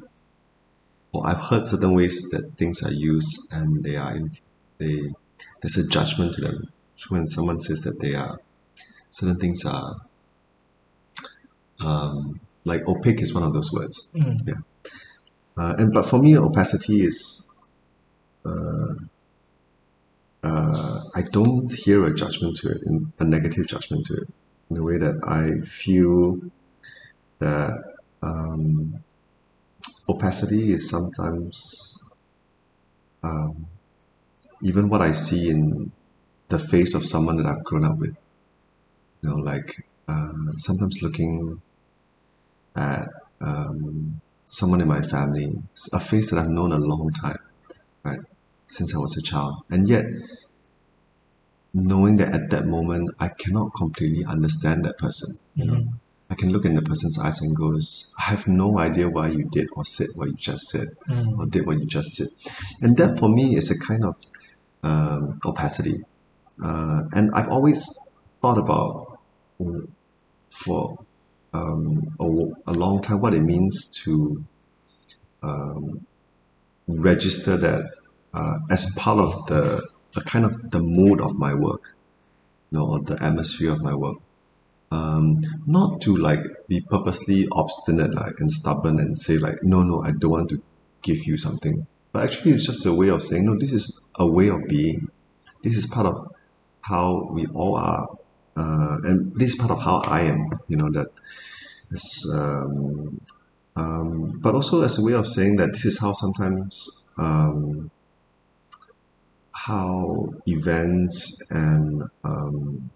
[1.11, 4.31] Or I've heard certain ways that things are used and they are in,
[4.79, 5.11] they
[5.61, 6.69] there's a judgment to them.
[6.95, 8.39] So when someone says that they are
[9.09, 9.95] certain things are
[11.85, 14.13] um, like opaque is one of those words.
[14.15, 14.47] Mm.
[14.47, 14.53] Yeah.
[15.55, 17.49] Uh, and but for me opacity is
[18.45, 18.93] uh,
[20.43, 24.27] uh, I don't hear a judgment to it, in, a negative judgment to it,
[24.69, 26.39] in the way that I feel
[27.39, 27.81] that
[28.21, 29.03] um,
[30.09, 31.97] opacity is sometimes
[33.23, 33.67] um,
[34.61, 35.91] even what I see in
[36.49, 38.17] the face of someone that I've grown up with.
[39.21, 41.61] You know, like uh, sometimes looking
[42.75, 43.07] at
[43.39, 44.19] um,
[44.59, 45.47] someone in my family,
[45.93, 47.39] a face that I've known a long time,
[48.03, 48.19] right?
[48.67, 49.63] since I was a child.
[49.69, 50.05] And yet,
[51.73, 55.29] knowing that at that moment, I cannot completely understand that person.
[55.55, 55.83] You know,
[56.29, 59.43] I can look in the person's eyes and goes, I have no idea why you
[59.51, 61.37] did or said what you just said Mm.
[61.39, 62.29] or did what you just did.
[62.81, 64.15] And that for me is a kind of
[64.83, 65.97] um, opacity.
[66.63, 67.83] Uh, and I've always
[68.41, 69.19] thought about
[69.59, 69.87] mm,
[70.49, 71.02] for
[71.53, 74.43] um, a, a long time what it means to
[75.41, 76.05] um,
[76.87, 77.91] register that
[78.33, 81.95] uh, as part of the, the kind of the mood of my work,
[82.71, 84.17] you know, or the atmosphere of my work.
[84.91, 90.03] Um, not to like be purposely obstinate like and stubborn and say like no no
[90.03, 90.61] I don't want to
[91.01, 94.27] give you something but actually it's just a way of saying no this is a
[94.27, 95.09] way of being
[95.63, 96.31] this is part of
[96.81, 98.07] how we all are
[98.55, 101.07] uh, and this is part of how I am you know that
[101.91, 103.21] it's um,
[103.75, 107.89] um, but also as a way of saying that this is how sometimes um,
[109.51, 112.89] how events and um,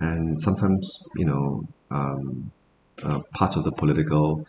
[0.00, 2.50] and sometimes you know um,
[3.02, 4.46] uh, parts of the political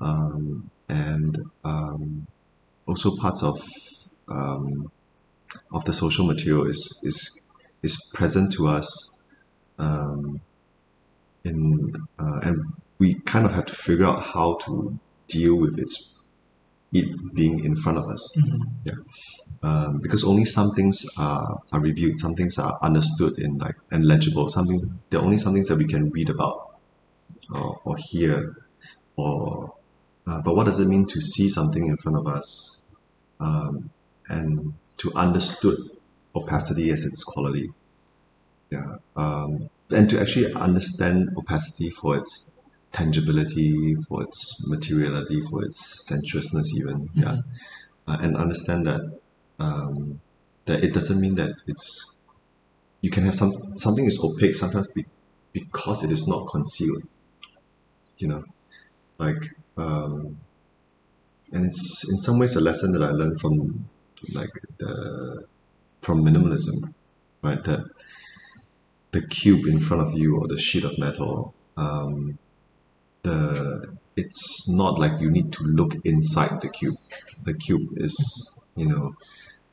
[0.00, 2.26] um, and um,
[2.86, 3.60] also parts of
[4.28, 4.90] um,
[5.72, 9.11] of the social material is is is present to us
[9.78, 10.40] um,
[11.44, 12.64] in uh, and
[12.98, 16.20] we kind of have to figure out how to deal with its
[16.92, 18.38] it being in front of us.
[18.84, 18.94] Yeah.
[19.62, 24.04] Um, because only some things are, are reviewed some things are understood in like and
[24.04, 26.80] legible something there are only some things that we can read about
[27.54, 28.56] or, or hear
[29.14, 29.72] or
[30.26, 32.96] uh, but what does it mean to see something in front of us
[33.38, 33.90] um,
[34.28, 35.78] and to understood
[36.34, 37.70] opacity as its quality
[38.72, 38.96] yeah.
[39.16, 42.60] Um, and to actually understand opacity for its
[42.92, 47.36] tangibility for its materiality for its sensuousness even yeah.
[48.08, 49.02] Uh, and understand that
[49.58, 50.20] um,
[50.64, 52.28] that it doesn't mean that it's
[53.00, 55.04] you can have some something is opaque sometimes be,
[55.52, 57.02] because it is not concealed
[58.18, 58.42] you know.
[59.18, 59.42] Like
[59.76, 60.38] um,
[61.52, 63.88] and it's in some ways a lesson that I learned from
[64.32, 65.44] like the
[66.00, 66.78] from minimalism
[67.42, 67.62] right?
[67.64, 67.84] That
[69.12, 72.38] the cube in front of you or the sheet of metal um,
[73.22, 76.96] the it's not like you need to look inside the cube.
[77.44, 79.14] The cube is you know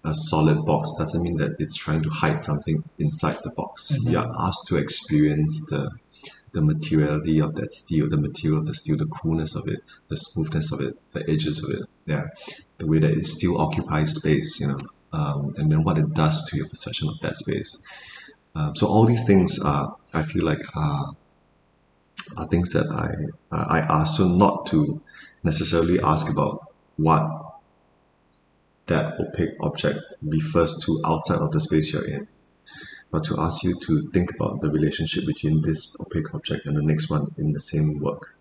[0.03, 0.95] a solid box.
[0.97, 3.91] Doesn't mean that it's trying to hide something inside the box.
[4.05, 5.91] You are asked to experience the
[6.51, 10.17] the materiality of that steel the material of the steel the coolness of it the
[10.17, 11.87] smoothness of it the edges of it.
[12.05, 12.27] Yeah.
[12.79, 14.79] The way that it still occupies space you know
[15.11, 17.83] um, and then what it does to your perception of that space
[18.55, 21.15] um, so all these things are I feel like are
[22.37, 25.01] are things that I uh, I ask so not to
[25.43, 26.65] necessarily ask about
[26.97, 27.23] what
[28.87, 32.27] that opaque object refers to outside of the space you're in
[33.11, 36.81] but to ask you to think about the relationship between this opaque object and the
[36.81, 38.35] next one in the same work.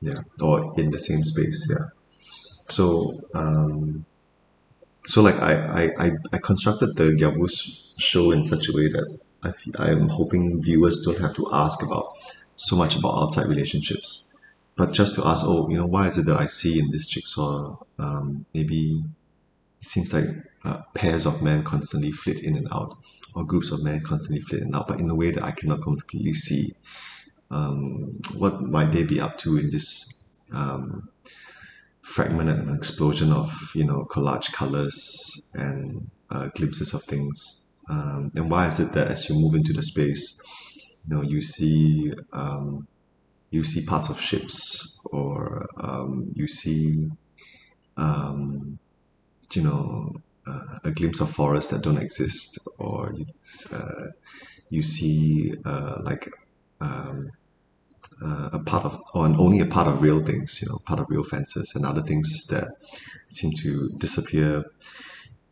[0.00, 1.86] Yeah or in the same space yeah.
[2.68, 4.04] So um
[5.06, 9.18] so like I I, I, I constructed the Yavuz show in such a way that
[9.42, 12.06] I I'm hoping viewers don't have to ask about
[12.56, 14.34] so much about outside relationships.
[14.76, 17.06] But just to ask oh you know why is it that I see in this
[17.06, 19.02] jigsaw um, maybe
[19.80, 20.26] it seems like
[20.64, 22.98] uh, pairs of men constantly flit in and out
[23.34, 25.52] or groups of men constantly flit in and out but in a way that I
[25.52, 26.72] cannot completely see.
[27.50, 31.08] Um, what might they be up to in this um,
[32.02, 37.57] fragment and explosion of you know collage colors and uh, glimpses of things
[37.88, 40.40] um, and why is it that as you move into the space
[41.06, 42.86] you know you see um,
[43.50, 47.08] you see parts of ships or um, you see
[47.96, 48.78] um,
[49.52, 50.14] you know
[50.46, 53.26] uh, a glimpse of forests that don't exist or you,
[53.72, 54.06] uh,
[54.70, 56.28] you see uh, like
[56.80, 57.30] um,
[58.22, 61.06] uh, a part of or only a part of real things you know part of
[61.08, 62.68] real fences and other things that
[63.30, 64.64] seem to disappear.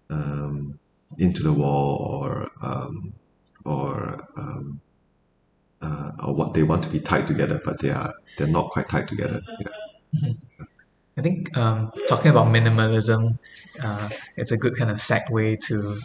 [0.08, 0.78] Um,
[1.18, 3.12] into the wall or um,
[3.64, 4.80] or um,
[5.82, 8.88] uh, or what they want to be tied together but they are they're not quite
[8.88, 9.42] tied together.
[9.60, 10.32] Yeah.
[11.18, 13.38] I think um, talking about minimalism,
[13.82, 15.98] uh, it's a good kind of segue to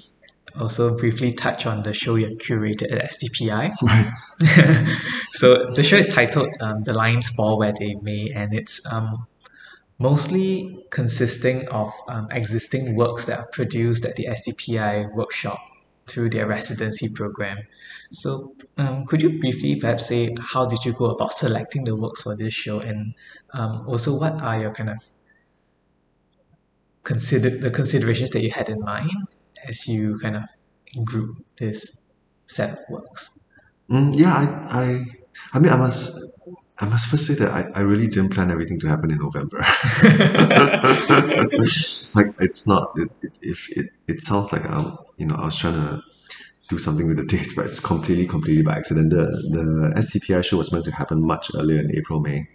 [0.58, 3.76] also briefly touch on the show you've curated at STPI.
[5.32, 9.28] so the show is titled um, "The Lines Fall Where They May," and it's um,
[10.02, 15.60] mostly consisting of um, existing works that are produced at the STPI workshop
[16.08, 17.60] through their residency program.
[18.12, 22.24] So, um, could you briefly perhaps say how did you go about selecting the works
[22.24, 23.14] for this show, and
[23.54, 25.00] um, also what are your kind of
[27.04, 29.12] consider the considerations that you had in mind
[29.68, 30.44] as you kind of
[31.06, 32.14] group this
[32.48, 33.48] set of works?
[33.90, 35.06] Mm, yeah, I, I,
[35.54, 36.31] I mean, I must,
[36.82, 39.60] I must first say that I, I really didn't plan everything to happen in November.
[42.16, 42.92] like, it's not.
[42.98, 46.02] It, it, if it, it sounds like um, you know, I was trying to
[46.70, 49.12] do something with the dates, but it's completely, completely by accident.
[49.12, 52.48] The the STPI show was meant to happen much earlier in April, May,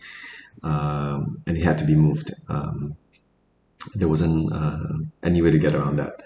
[0.65, 2.33] um, and it had to be moved.
[2.49, 2.95] Um,
[3.95, 6.23] there wasn't uh, any way to get around that.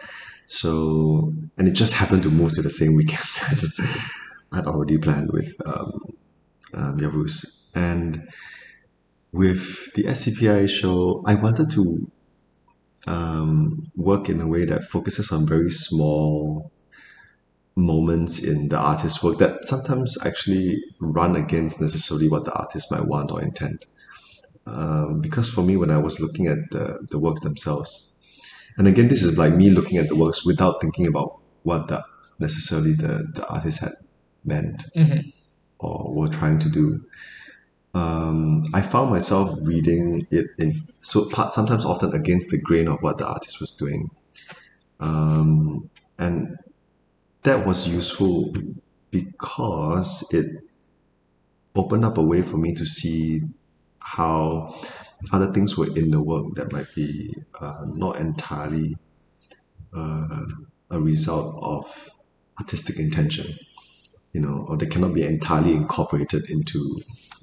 [0.47, 3.21] So, and it just happened to move to the same weekend
[3.51, 4.09] that
[4.53, 6.15] I'd already planned with um,
[6.73, 7.60] um, Yavuz.
[7.75, 8.29] And
[9.33, 12.11] with the STPI show, I wanted to
[13.07, 16.71] um, work in a way that focuses on very small
[17.77, 23.07] moments in the artist's work that sometimes actually run against necessarily what the artist might
[23.07, 23.87] want or intend.
[24.67, 28.23] um, because for me, when I was looking at the, the works themselves,
[28.77, 32.05] and again, this is like me looking at the works without thinking about what the
[32.39, 33.93] necessarily the, the artist had
[34.45, 34.85] meant
[35.79, 37.05] or were trying to do.
[37.93, 43.03] Um, I found myself reading it in so part sometimes often against the grain of
[43.03, 44.11] what the artist was doing,
[45.01, 46.57] um, and
[47.43, 48.55] that was useful
[49.11, 50.47] because it
[51.75, 53.41] opened up a way for me to see
[53.99, 54.75] how
[55.33, 58.97] other things were in the work that might be uh, not entirely
[59.95, 60.45] uh,
[60.91, 62.11] a result of
[62.59, 63.47] artistic intention,
[64.33, 67.01] you know, or they cannot be entirely incorporated into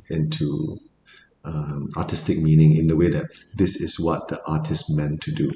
[0.10, 0.80] into
[1.44, 3.26] um, artistic meaning in the way that
[3.56, 5.52] this is what the artist meant to do,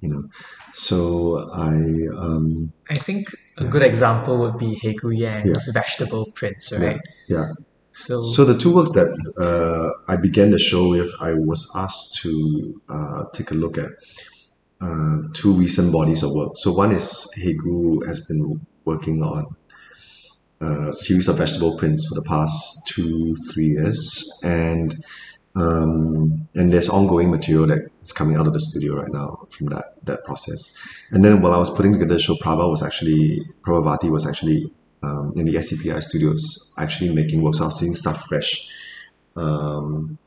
[0.00, 0.24] you know.
[0.72, 1.74] So I
[2.16, 7.00] um, I think a good example would be Haegue Yang's vegetable prints, right?
[7.28, 7.52] yeah.
[7.92, 9.08] So, So the two works that
[9.40, 13.88] uh, I began the show with, I was asked to uh, take a look at
[14.82, 16.52] uh, two recent bodies of work.
[16.56, 19.46] So one is Haegue has been working on
[20.60, 25.04] a series of vegetable prints for the past two, three years, and
[25.54, 30.04] um, and there's ongoing material that's coming out of the studio right now from that
[30.04, 30.76] that process.
[31.10, 34.70] And then while I was putting together the show, Prabha was actually Prabhavati was actually
[35.02, 37.60] um, in the STPI studios actually making works.
[37.60, 38.68] I was seeing stuff fresh.
[39.34, 40.18] Um,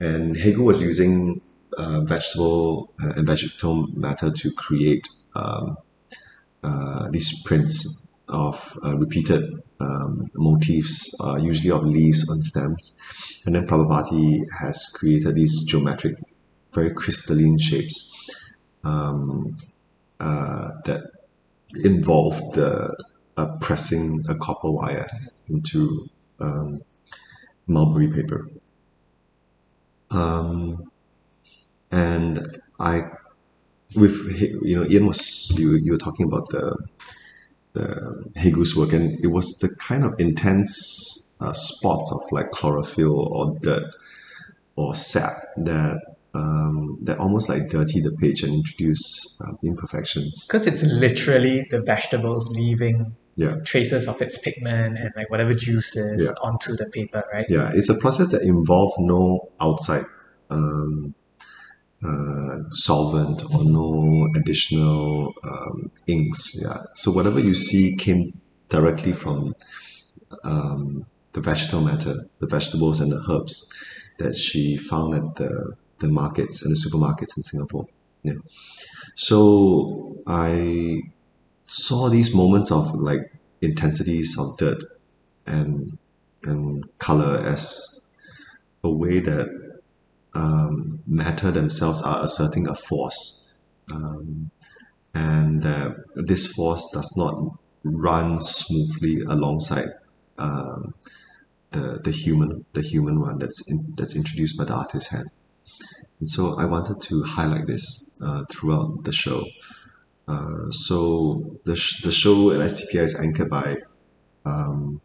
[0.00, 1.40] and Haegue was using
[1.76, 5.76] uh, vegetable uh, and vegetal matter to create um,
[6.62, 12.96] uh, these prints of uh, repeated um, motifs, uh, usually of leaves on stems.
[13.44, 16.16] And then Prabhavati has created these geometric,
[16.72, 18.30] very crystalline shapes
[18.84, 19.56] um,
[20.18, 21.04] uh, that
[21.84, 22.94] involve the
[23.36, 25.08] uh, pressing a copper wire
[25.48, 26.08] into
[26.38, 26.82] um,
[27.66, 28.48] mulberry paper.
[30.10, 30.90] Um,
[31.90, 33.04] and I,
[33.94, 34.16] with
[34.62, 36.76] you know, Ian was you you were talking about the
[37.72, 43.18] the Haegue's work, and it was the kind of intense uh, spots of like chlorophyll
[43.18, 43.94] or dirt
[44.76, 45.32] or sap
[45.64, 45.98] that
[46.34, 50.46] um, that almost like dirty the page and introduce uh, imperfections.
[50.46, 53.56] because it's literally the vegetables leaving Yeah.
[53.64, 56.34] traces of its pigment and like whatever juices Yeah.
[56.46, 57.46] onto the paper, right?
[57.48, 60.04] Yeah, it's a process that involves no outside
[60.50, 61.14] um,
[62.04, 66.60] uh, solvent or no additional um, inks.
[66.62, 69.54] Yeah, so whatever you see came directly from
[70.44, 73.70] um, the vegetable matter, the vegetables and the herbs
[74.18, 77.86] that she found at the the markets and the supermarkets in Singapore.
[78.22, 78.34] Yeah,
[79.14, 81.02] so I
[81.64, 84.82] saw these moments of like intensities of dirt
[85.46, 85.98] and
[86.42, 88.10] and color as
[88.82, 89.59] a way that
[90.34, 93.52] um, matter themselves are asserting a force,
[93.92, 94.50] um,
[95.14, 97.34] and that this force does not
[97.82, 99.88] run smoothly alongside
[100.38, 100.94] um,
[101.70, 105.28] the the human the human one that's in, that's introduced by the artist's hand.
[106.20, 109.42] And so I wanted to highlight this uh, throughout the show.
[110.28, 113.76] Uh, so the, sh- the show at STPI is anchored by
[114.44, 115.00] um,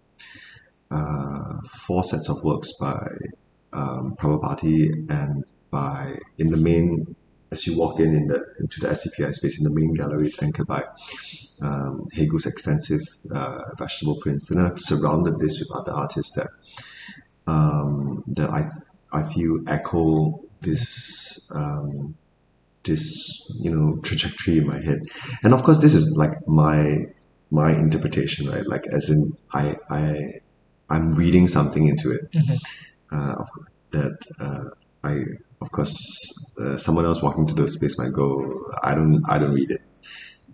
[0.92, 1.58] uh,
[1.88, 3.08] four sets of works by
[3.76, 4.16] um,
[5.10, 7.16] and by in the main
[7.52, 10.42] as you walk in, in the into the STPI space in the main gallery, it's
[10.42, 10.84] anchored by
[11.62, 13.02] um, Haegue's extensive
[13.32, 14.50] uh, vegetable prints.
[14.52, 16.48] And I've surrounded this with other artists that
[17.48, 18.70] um, that I
[19.12, 22.16] I feel echo this um,
[22.84, 23.04] this
[23.64, 25.04] you know trajectory in my head.
[25.44, 27.06] And of course, this is like my
[27.52, 28.66] my interpretation, right?
[28.68, 30.34] Like as in I I
[30.90, 32.22] I'm reading something into it.
[33.12, 33.50] Uh, of,
[33.92, 34.70] that uh,
[35.04, 35.24] I
[35.62, 39.54] of course uh, someone else walking to the space might go I don't I don't
[39.54, 39.82] read it.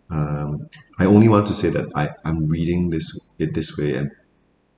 [0.09, 0.67] Um,
[0.99, 4.11] I only want to say that I, I'm reading this it this way and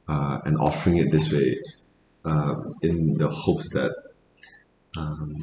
[0.07, 1.57] uh, and offering it this way
[2.25, 3.91] uh, in the hopes that
[4.95, 5.35] um,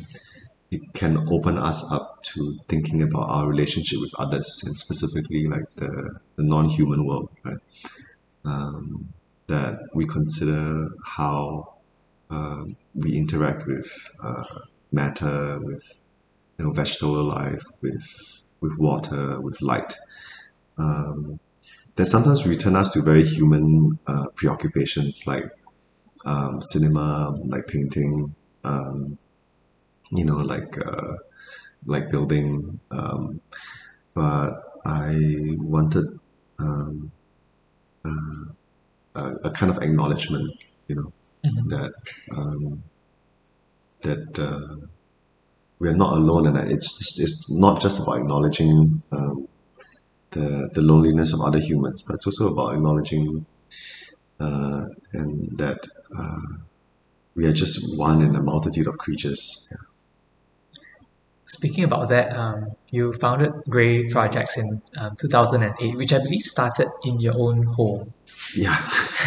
[0.70, 5.68] it can open us up to thinking about our relationship with others and specifically like
[5.74, 7.58] the, the non-human world right
[8.44, 9.12] um,
[9.48, 11.74] that we consider how
[12.30, 13.90] um, we interact with
[14.22, 14.44] uh,
[14.92, 15.84] matter with
[16.58, 19.94] you know vegetable life with with water with light.
[20.78, 21.40] Um,
[21.96, 25.44] that sometimes return us to very human uh, preoccupations like
[26.24, 29.18] um, cinema like painting um,
[30.12, 31.14] you know like uh,
[31.86, 32.80] like building.
[32.90, 33.40] Um,
[34.14, 35.16] but I
[35.58, 36.18] wanted
[38.04, 38.44] uh,
[39.14, 41.12] a, a kind of acknowledgement you know
[41.42, 41.92] that
[42.36, 42.82] um,
[44.02, 44.86] that uh,
[45.78, 49.48] we are not alone, and that it's it's not just about acknowledging um,
[50.30, 53.46] the the loneliness of other humans, but it's also about acknowledging
[54.40, 55.86] uh, and that
[56.16, 56.40] uh,
[57.34, 59.68] we are just one in a multitude of creatures.
[59.70, 59.76] Yeah.
[61.46, 66.88] Speaking about that, um, you founded Grey Projects in um, 2008, which I believe started
[67.04, 68.14] in your own home.
[68.56, 68.78] Yeah.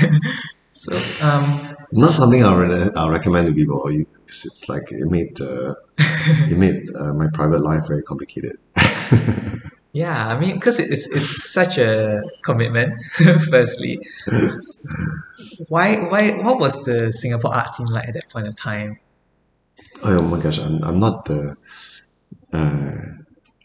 [0.76, 3.92] So, um, Not something I'll, re- I'll recommend to people.
[3.92, 5.76] You, 'cause it's like it made uh,
[6.52, 8.58] it made uh, my private life very complicated.
[9.94, 12.98] yeah, I mean, because it's it's such a commitment.
[13.54, 14.00] Firstly,
[15.70, 18.98] why why what was the Singapore art scene like at that point of time?
[20.02, 21.56] Oh my gosh, I'm, I'm not the.
[22.52, 22.98] Uh,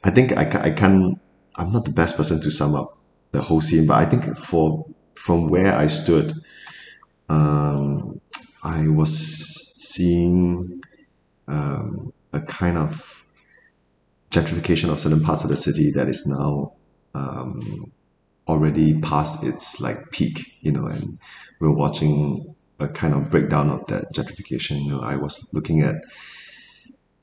[0.05, 1.19] I think I, I can.
[1.57, 2.99] I'm not the best person to sum up
[3.33, 4.85] the whole scene, but I think for
[5.15, 6.33] from where I stood,
[7.29, 8.21] um,
[8.63, 9.17] I was
[9.79, 10.83] seeing
[11.47, 13.25] um, a kind of
[14.31, 16.73] gentrification of certain parts of the city that is now
[17.15, 17.91] um,
[18.47, 21.19] already past its like peak, you know, and
[21.61, 24.85] we're watching a kind of breakdown of that gentrification.
[24.85, 25.97] You know, I was looking at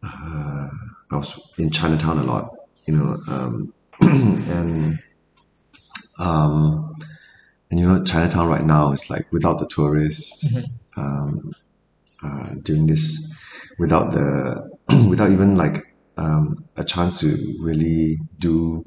[0.04, 0.70] uh,
[1.12, 2.50] I was in Chinatown a lot,
[2.86, 5.00] you know, um, and
[6.20, 6.96] um,
[7.70, 10.58] and you know Chinatown right now is like without the tourists,
[10.98, 11.52] um,
[12.24, 13.34] uh, doing this
[13.80, 14.70] without the
[15.10, 18.86] without even like um, a chance to really do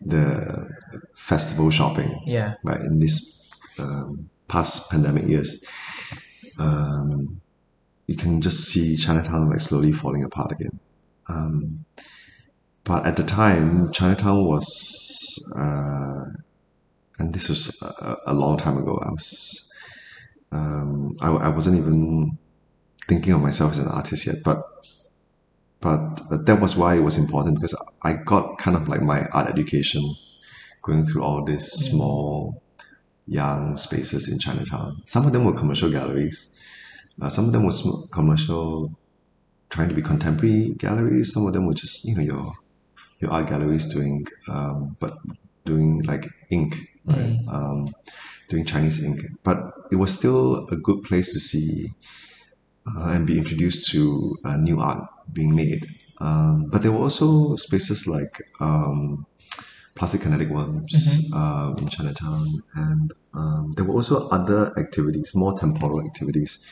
[0.00, 0.68] the
[1.14, 5.64] festival shopping Yeah, right in this um, past pandemic years.
[6.58, 7.40] Um,
[8.06, 10.78] you can just see chinatown like slowly falling apart again.
[11.28, 11.84] Um,
[12.84, 16.24] but at the time chinatown was uh,
[17.18, 19.62] and this was a, a long time ago i was
[20.52, 22.38] um, I, I wasn't even
[23.08, 24.62] thinking of myself as an artist yet but
[25.80, 29.48] but that was why it was important because I got kind of like my art
[29.48, 30.02] education
[30.82, 32.62] going through all these small
[33.26, 35.02] young spaces in Chinatown.
[35.06, 36.58] Some of them were commercial galleries.
[37.20, 38.98] Uh, some of them were sm- commercial,
[39.70, 41.32] trying to be contemporary galleries.
[41.32, 42.52] Some of them were just you know your
[43.20, 45.16] your art galleries doing, um, but
[45.64, 46.76] doing like ink,
[47.06, 47.38] right?
[47.50, 47.94] Um,
[48.48, 49.20] doing Chinese ink.
[49.42, 51.88] But it was still a good place to see
[52.86, 55.86] uh, and be introduced to uh, new art being made.
[56.20, 59.26] Um, but there were also spaces like um,
[59.94, 66.00] Plastic Kinetic Worms um, in Chinatown, and um, there were also other activities, more temporal
[66.00, 66.66] activities,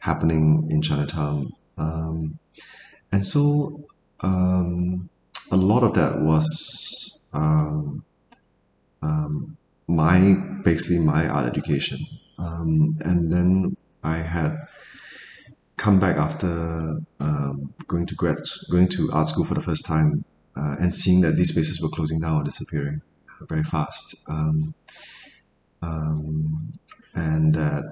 [0.00, 1.52] happening in Chinatown.
[1.78, 2.38] Um,
[3.12, 3.84] and so
[4.20, 5.08] um,
[5.50, 8.04] a lot of that was um,
[9.02, 9.56] um,
[9.96, 11.98] my basically my art education,
[12.38, 14.56] um, and then I had
[15.76, 18.38] come back after um, going to grad
[18.70, 20.24] going to art school for the first time
[20.56, 23.00] uh, and seeing that these spaces were closing down or disappearing
[23.48, 24.28] very fast.
[24.28, 24.74] Um,
[25.82, 26.72] um,
[27.14, 27.84] and that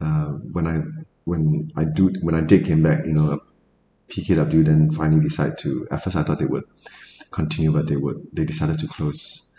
[0.00, 0.82] uh, when I
[1.24, 3.40] when I do when I did came back, you know,
[4.08, 5.86] PKW then finally decided to.
[5.90, 6.64] At first, I thought they would
[7.30, 9.52] continue, but they would they decided to close.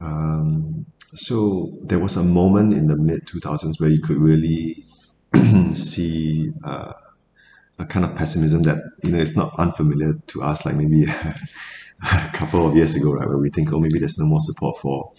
[0.00, 0.86] Um,
[1.16, 4.84] so there was a moment in the mid two thousands where you could really
[5.72, 6.92] see uh,
[7.78, 10.64] a kind of pessimism that you know it's not unfamiliar to us.
[10.64, 11.04] Like maybe
[12.02, 14.80] a couple of years ago, right, where we think, oh, maybe there's no more support
[14.80, 15.12] for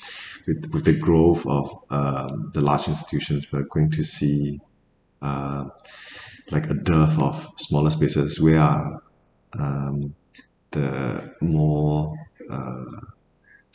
[0.45, 3.51] with, with the growth of um, the large institutions.
[3.51, 4.59] We're going to see
[5.21, 5.65] uh,
[6.51, 8.93] like a dearth of smaller spaces where
[9.53, 10.15] um,
[10.71, 12.15] the more
[12.49, 12.85] uh,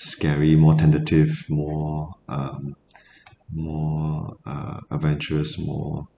[0.03, 2.77] scary, more tentative, more um,
[3.55, 6.09] more uh, adventurous, more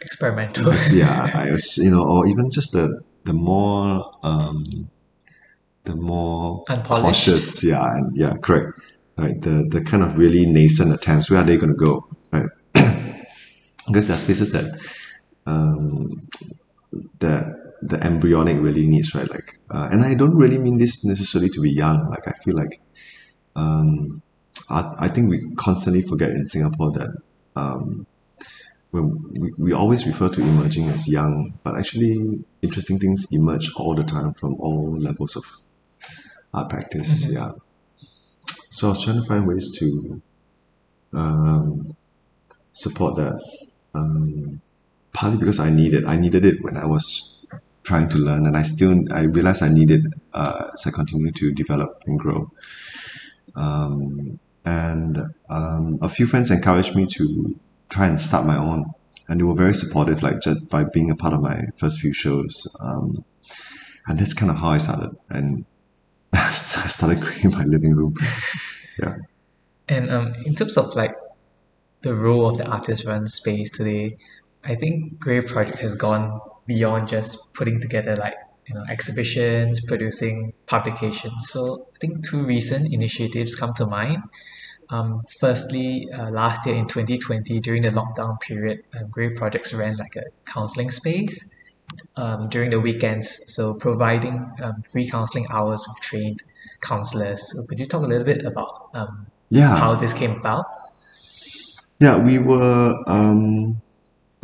[0.00, 0.72] experimental.
[0.92, 4.64] yeah, I was, you know, or even just the the more um,
[5.84, 7.26] the more Unpolished.
[7.26, 8.78] cautious, yeah, and yeah, correct,
[9.18, 9.40] right.
[9.40, 11.30] The the kind of really nascent attempts.
[11.30, 12.48] Where are they going to go, right?
[13.86, 14.64] because there are spaces that
[15.46, 16.20] um,
[17.20, 17.44] that
[17.82, 19.30] the embryonic really needs, right?
[19.30, 22.08] Like, uh, and I don't really mean this necessarily to be young.
[22.08, 22.80] Like, I feel like
[23.56, 24.22] um,
[24.70, 27.16] I, I think we constantly forget in Singapore that
[27.56, 28.06] um,
[28.90, 33.94] when we, we always refer to emerging as young, but actually interesting things emerge all
[33.94, 35.44] the time from all levels of
[36.54, 37.32] art practice.
[37.32, 37.52] Yeah.
[38.46, 40.22] So I was trying to find ways to
[41.12, 41.96] um,
[42.72, 43.42] support that.
[43.94, 44.60] Um,
[45.16, 47.46] partly because I needed I needed it when I was
[47.82, 51.52] trying to learn, and I still I realized I needed uh, as I continue to
[51.52, 52.50] develop and grow.
[53.56, 58.92] Um, and um, a few friends encouraged me to try and start my own
[59.28, 62.12] and they were very supportive, like just by being a part of my first few
[62.12, 62.66] shows.
[62.80, 63.24] Um,
[64.06, 65.16] and that's kind of how I started.
[65.28, 65.64] And
[66.32, 68.14] I started creating my living room.
[69.00, 69.16] Yeah.
[69.88, 71.14] And um, in terms of like
[72.02, 74.16] the role of the artist run space today,
[74.64, 78.34] I think Grey Project has gone beyond just putting together like
[78.68, 81.48] you know exhibitions, producing publications.
[81.50, 84.22] So I think two recent initiatives come to mind.
[84.88, 89.96] Um, firstly, uh, last year in 2020, during the lockdown period, um, Grey Projects ran
[89.96, 91.50] like a counseling space
[92.16, 93.52] um, during the weekends.
[93.52, 96.42] So providing um, free counseling hours with trained
[96.80, 97.52] counselors.
[97.52, 99.76] So could you talk a little bit about um, Yeah.
[99.76, 100.66] how this came about?
[102.00, 103.02] Yeah, we were.
[103.06, 103.80] Um,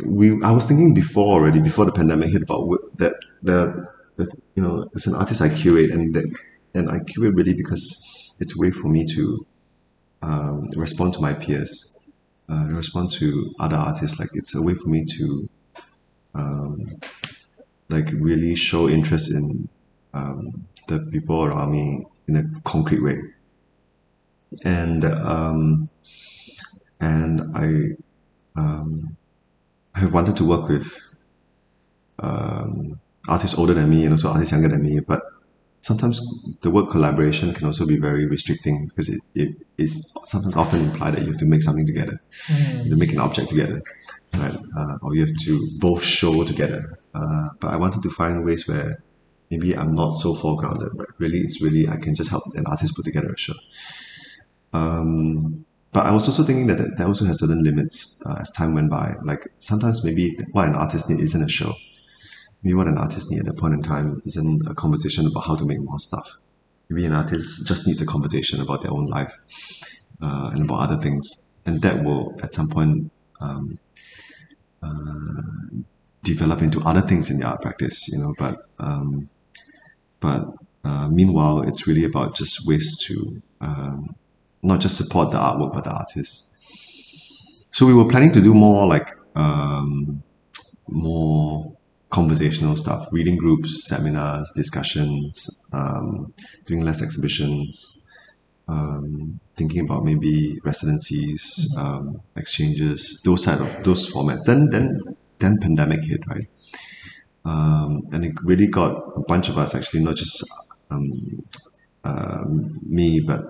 [0.03, 2.67] we I was thinking before already before the pandemic hit about
[2.97, 3.87] that the,
[4.17, 6.25] you know as an artist I curate and that
[6.73, 9.45] and I curate really because it's a way for me to
[10.21, 11.97] um, respond to my peers,
[12.49, 14.19] uh, respond to other artists.
[14.19, 15.49] Like it's a way for me to
[16.33, 16.87] um,
[17.89, 19.69] like really show interest in
[20.13, 23.21] um, the people around me in a concrete way,
[24.63, 25.89] and um,
[26.99, 29.17] and I um,
[29.95, 31.17] have wanted to work with
[32.19, 35.21] um, artists older than me and also artists younger than me, but
[35.81, 36.21] sometimes
[36.61, 41.15] the word collaboration can also be very restricting because it, it is sometimes often implied
[41.15, 42.19] that you have to make something together,
[42.87, 43.81] to make an object together,
[44.35, 44.55] right?
[44.77, 46.97] Uh, or you have to both show together.
[47.13, 48.97] Uh, but I wanted to find ways where
[49.51, 52.95] maybe I'm not so foregrounded, but really it's really I can just help an artist
[52.95, 53.53] put together a show.
[54.71, 58.51] Um, but I was also thinking that that that also has certain limits uh, as
[58.51, 59.15] time went by.
[59.23, 61.75] Like sometimes maybe what an artist needs isn't a show.
[62.63, 65.55] Maybe what an artist needs at that point in time isn't a conversation about how
[65.55, 66.37] to make more stuff.
[66.89, 69.37] Maybe an artist just needs a conversation about their own life
[70.21, 73.11] uh, and about other things, and that will at some point
[73.41, 73.79] um,
[74.81, 75.81] uh,
[76.23, 78.07] develop into other things in the art practice.
[78.09, 79.29] You know, but um,
[80.19, 80.45] but
[80.85, 84.15] uh, meanwhile, it's really about just ways to um,
[84.61, 86.49] not just support the artwork but the artist.
[87.71, 90.23] So we were planning to do more like um,
[90.87, 91.75] more
[92.13, 96.31] conversational stuff, reading groups, seminars, discussions, um,
[96.65, 98.05] doing less exhibitions,
[98.67, 104.45] um, thinking about maybe residencies, um, exchanges, those side of those formats.
[104.45, 104.99] Then then
[105.39, 106.47] then pandemic hit, right?
[107.45, 110.43] Um, and it really got a bunch of us actually, not just
[110.91, 111.43] um,
[112.03, 113.41] um, me, but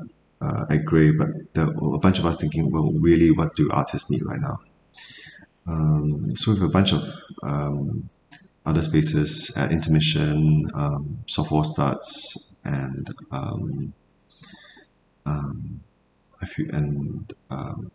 [0.41, 4.23] uh, at Grey, but a bunch of us thinking, well, really, what do artists need
[4.25, 4.57] right now?
[5.67, 7.03] Um, so we have a bunch of
[8.65, 13.93] other spaces at intermission, um, software starts, and um,
[15.25, 15.81] um,
[16.41, 17.91] I feel, and um,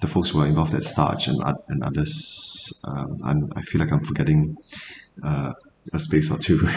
[0.00, 2.80] the folks who are involved at Starch and and others.
[2.84, 4.56] Um, I'm, I feel like I'm forgetting
[5.22, 5.52] uh,
[5.92, 6.58] a space or two.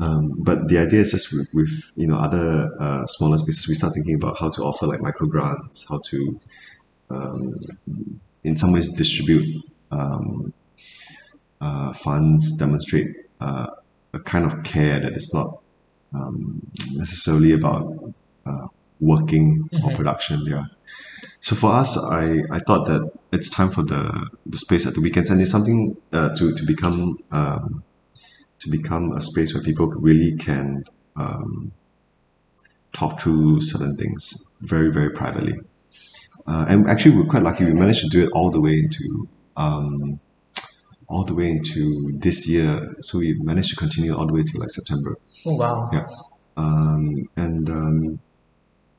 [0.00, 3.74] um, but the idea is just with, with you know other uh, smaller spaces, we
[3.74, 6.38] start thinking about how to offer like micro grants, how to
[7.10, 7.54] um,
[8.44, 10.52] in some ways distribute um,
[11.62, 13.08] uh, funds, demonstrate
[13.40, 13.66] uh,
[14.12, 15.48] a kind of care that is not
[16.12, 18.66] um, necessarily about uh,
[19.00, 20.40] working or production.
[20.44, 20.64] Yeah.
[21.40, 25.00] So for us, I, I thought that it's time for the, the space at the
[25.00, 27.82] weekends, and it's something uh, to to become um,
[28.60, 30.84] to become a space where people really can
[31.16, 31.72] um,
[32.92, 35.54] talk through certain things very very privately.
[36.46, 37.64] Uh, and actually, we're quite lucky.
[37.64, 40.20] We managed to do it all the way into um,
[41.12, 42.94] all the way into this year.
[43.02, 45.16] So we managed to continue all the way to like September.
[45.46, 45.90] Oh wow.
[45.92, 46.08] Yeah.
[46.56, 48.20] Um, and um,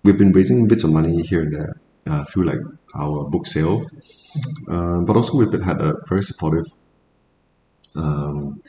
[0.03, 2.59] we've been raising bits of money here and there uh, through like
[2.95, 3.85] our book sale.
[4.67, 6.65] Um, but also we've had a very supportive
[7.95, 8.61] um,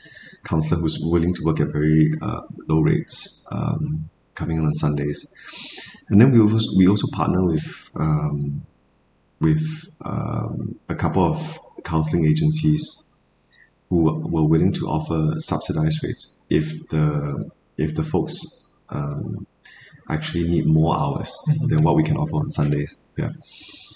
[0.43, 5.33] counselor who's willing to work at very uh, low rates, um, coming in on Sundays.
[6.09, 8.65] And then we also, we also partner with um,
[9.39, 9.65] with
[10.03, 13.04] um, a couple of counseling agencies
[13.89, 19.45] who were willing to offer subsidized rates if the if the folks um,
[20.09, 21.35] actually need more hours
[21.67, 22.97] than what we can offer on Sundays.
[23.17, 23.31] Yeah.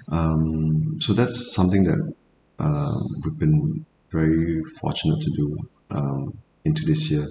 [0.10, 2.14] Um, so that's something that
[2.60, 5.58] um, we've been very fortunate to do
[5.92, 7.26] um, into this year,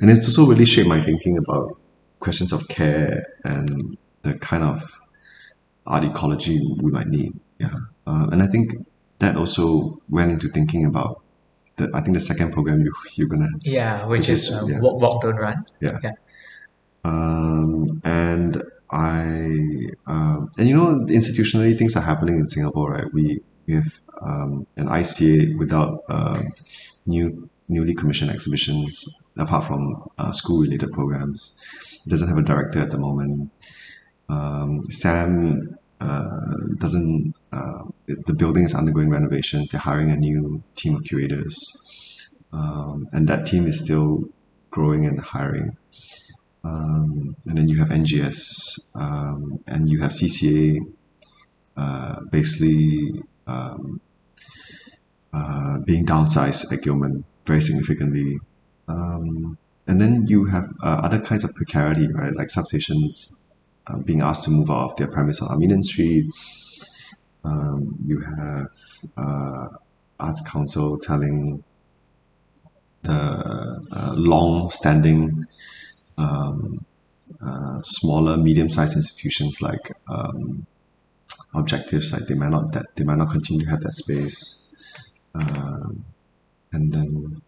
[0.00, 1.78] and it's also really shaped my thinking about
[2.20, 5.00] questions of care and the kind of
[5.86, 7.32] art ecology we might need.
[7.58, 7.74] Yeah,
[8.06, 8.74] uh, and I think
[9.18, 11.22] that also went into thinking about
[11.76, 11.90] the.
[11.94, 14.80] I think the second program you you're gonna Yeah, which is- uh, yeah.
[14.80, 15.64] walk, walk, don't run.
[15.80, 15.98] Yeah.
[16.02, 16.12] Yeah.
[17.04, 19.22] um, and I
[20.06, 23.12] um, and you know institutionally things are happening in Singapore, right?
[23.12, 26.40] We we have um, an ICA without uh,
[27.06, 29.04] new newly commissioned exhibitions
[29.36, 31.58] apart from uh, school related programs.
[32.06, 33.50] It doesn't have a director at the moment.
[34.28, 37.34] Um, Sam uh, doesn't.
[37.56, 39.70] Uh, the building is undergoing renovations.
[39.70, 41.56] They're hiring a new team of curators,
[42.52, 44.24] um, and that team is still
[44.70, 45.76] growing and hiring.
[46.64, 50.80] Um, and then you have NGS, um, and you have CCA,
[51.76, 54.00] uh, basically um,
[55.32, 58.38] uh, being downsized at Gillman very significantly.
[58.88, 62.34] Um, and then you have uh, other kinds of precarity, right?
[62.34, 63.46] Like substations
[63.86, 66.26] uh, being asked to move out of their premise on Armenian Street.
[67.46, 67.80] Um,
[68.10, 68.70] you have
[69.16, 69.68] uh,
[70.18, 71.62] Arts Council telling
[73.02, 73.20] the
[73.98, 75.46] uh, long-standing
[76.18, 76.84] um,
[77.46, 80.66] uh, smaller, medium-sized institutions like um,
[81.54, 84.74] Objectifs, like they might not that they might not continue to have that space,
[85.34, 86.04] um,
[86.72, 87.40] and then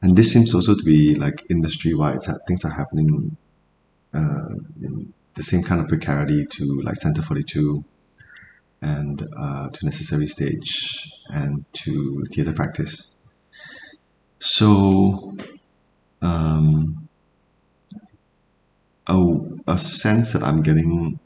[0.00, 2.20] and this seems also to be like industry-wide.
[2.46, 3.36] Things are happening
[4.14, 7.84] uh, in the same kind of precarity to like Center Forty Two,
[8.82, 13.24] and uh, to Necessary Stage, and to theatre practice.
[14.38, 15.36] So,
[16.22, 17.08] um,
[19.06, 21.18] a, a sense that I'm getting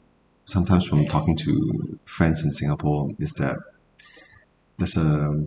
[0.45, 3.57] sometimes from talking to friends in Singapore is that
[4.77, 5.45] there's a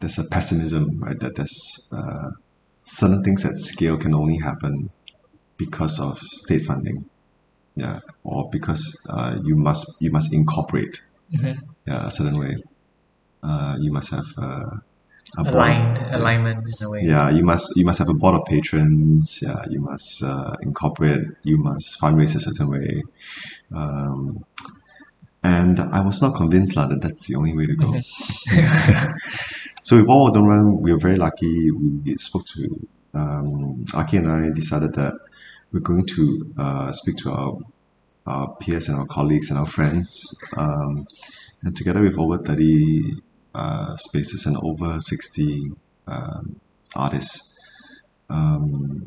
[0.00, 1.18] there's a pessimism, right?
[1.18, 2.30] That there's uh,
[2.82, 4.90] certain things at scale can only happen
[5.56, 7.08] because of state funding,
[7.74, 11.00] yeah, or because uh, you must you must incorporate,
[11.32, 11.58] Mhm.
[11.86, 12.56] yeah, a certain way.
[13.42, 14.76] Uh, you must have uh,
[15.38, 17.00] a board- alignment in a way.
[17.02, 19.40] yeah, you must you must have a board of patrons.
[19.42, 21.26] Yeah, you must uh, incorporate.
[21.42, 23.02] You must fundraise a certain way.
[23.74, 24.44] Um,
[25.42, 27.90] and I was not convinced lah that that's the only way to go.
[29.82, 31.70] so with Walk Don't Run, we were very lucky.
[31.70, 35.14] We spoke to um, Aki and I decided that
[35.72, 37.58] we're going to uh, speak to our
[38.26, 41.06] our peers and our colleagues and our friends, um,
[41.62, 43.02] and together with over thirty
[43.54, 45.72] uh, spaces and over sixty
[46.06, 46.60] um,
[46.94, 47.58] artists.
[48.30, 49.06] Um,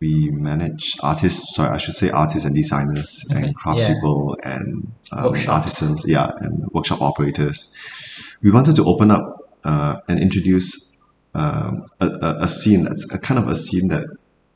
[0.00, 5.34] we manage artists, sorry, I should say artists and designers Okay, and craftspeople and um,
[5.48, 7.74] artisans, yeah, and workshop operators.
[8.42, 11.02] We wanted to open up uh, and introduce
[11.34, 14.04] um, a, a scene that's a kind of a scene that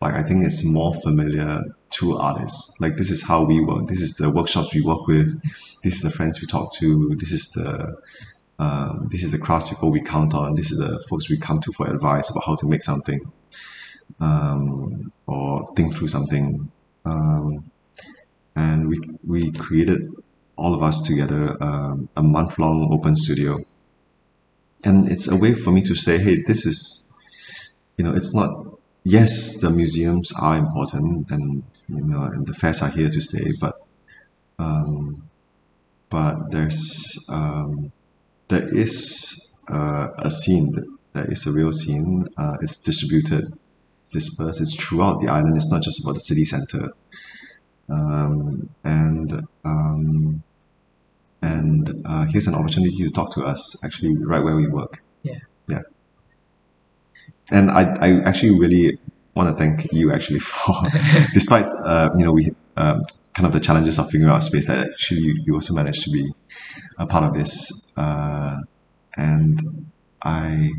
[0.00, 2.80] like I think it's more familiar to artists.
[2.80, 3.88] Like this is how we work.
[3.88, 5.40] This is the workshops we work with.
[5.82, 7.14] This is the friends we talk to.
[7.16, 7.96] This is the
[8.58, 10.56] um, this is the craftspeople we count on.
[10.56, 13.30] This is the folks we come to for advice about how to make something
[14.20, 16.70] um, or think through something.
[17.04, 17.70] Um,
[18.56, 20.12] and we we created
[20.56, 23.58] all of us together um, a month long open studio.
[24.84, 27.12] And it's a way for me to say, hey, this is,
[27.96, 28.67] you know, it's not.
[29.08, 33.52] Yes, the museums are important, and you know, and the fairs are here to stay.
[33.58, 33.80] But,
[34.58, 35.22] um,
[36.10, 37.90] but there's um,
[38.48, 40.68] there is uh, a scene.
[41.14, 42.28] There is a real scene.
[42.36, 43.58] Uh, it's distributed,
[44.02, 44.60] it's dispersed.
[44.60, 45.56] It's throughout the island.
[45.56, 46.92] It's not just about the city center.
[47.88, 50.42] Um, and um,
[51.40, 55.02] and uh, here's an opportunity to talk to us actually right where we work.
[55.22, 55.38] Yeah.
[55.66, 55.82] Yeah.
[57.50, 58.98] And I, I actually really
[59.34, 60.74] want to thank you actually for,
[61.32, 63.02] despite uh, you know we um,
[63.34, 66.10] kind of the challenges of figuring out space that actually you, you also managed to
[66.10, 66.32] be
[66.98, 67.92] a part of this.
[67.96, 68.56] Uh,
[69.16, 69.90] and
[70.22, 70.70] I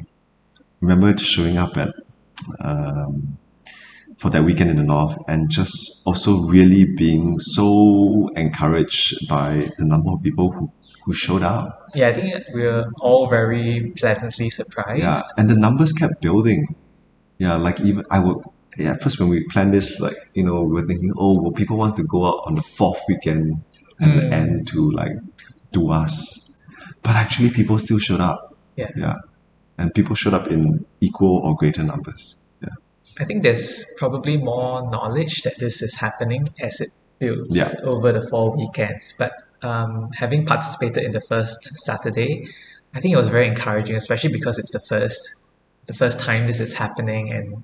[0.82, 1.94] remember it showing up at
[2.60, 3.38] um,
[4.20, 9.86] for that weekend in the north and just also really being so encouraged by the
[9.86, 10.70] number of people who,
[11.06, 11.90] who showed up.
[11.96, 15.04] Yeah, I think we were all very pleasantly surprised.
[15.04, 16.76] Yeah, and the numbers kept building.
[17.38, 18.38] Yeah, like even I would.
[18.78, 21.52] Yeah, at first when we planned this, like you know, we were thinking, oh, will
[21.54, 23.48] people want to go out on the fourth weekend
[24.02, 24.32] at the Mm.
[24.32, 25.14] end to like
[25.72, 26.16] do us?
[27.04, 28.56] But actually, people still showed up.
[28.76, 28.90] Yeah.
[28.96, 29.16] Yeah,
[29.78, 32.44] and people showed up in equal or greater numbers.
[33.20, 36.90] I think there's probably more knowledge that this is happening as it
[37.20, 37.90] builds Yeah.
[37.90, 39.14] over the four weekends.
[39.18, 42.48] But um, having participated in the first Saturday,
[42.94, 45.36] I think it was very encouraging, especially because it's the first
[45.88, 47.64] the first time this is happening and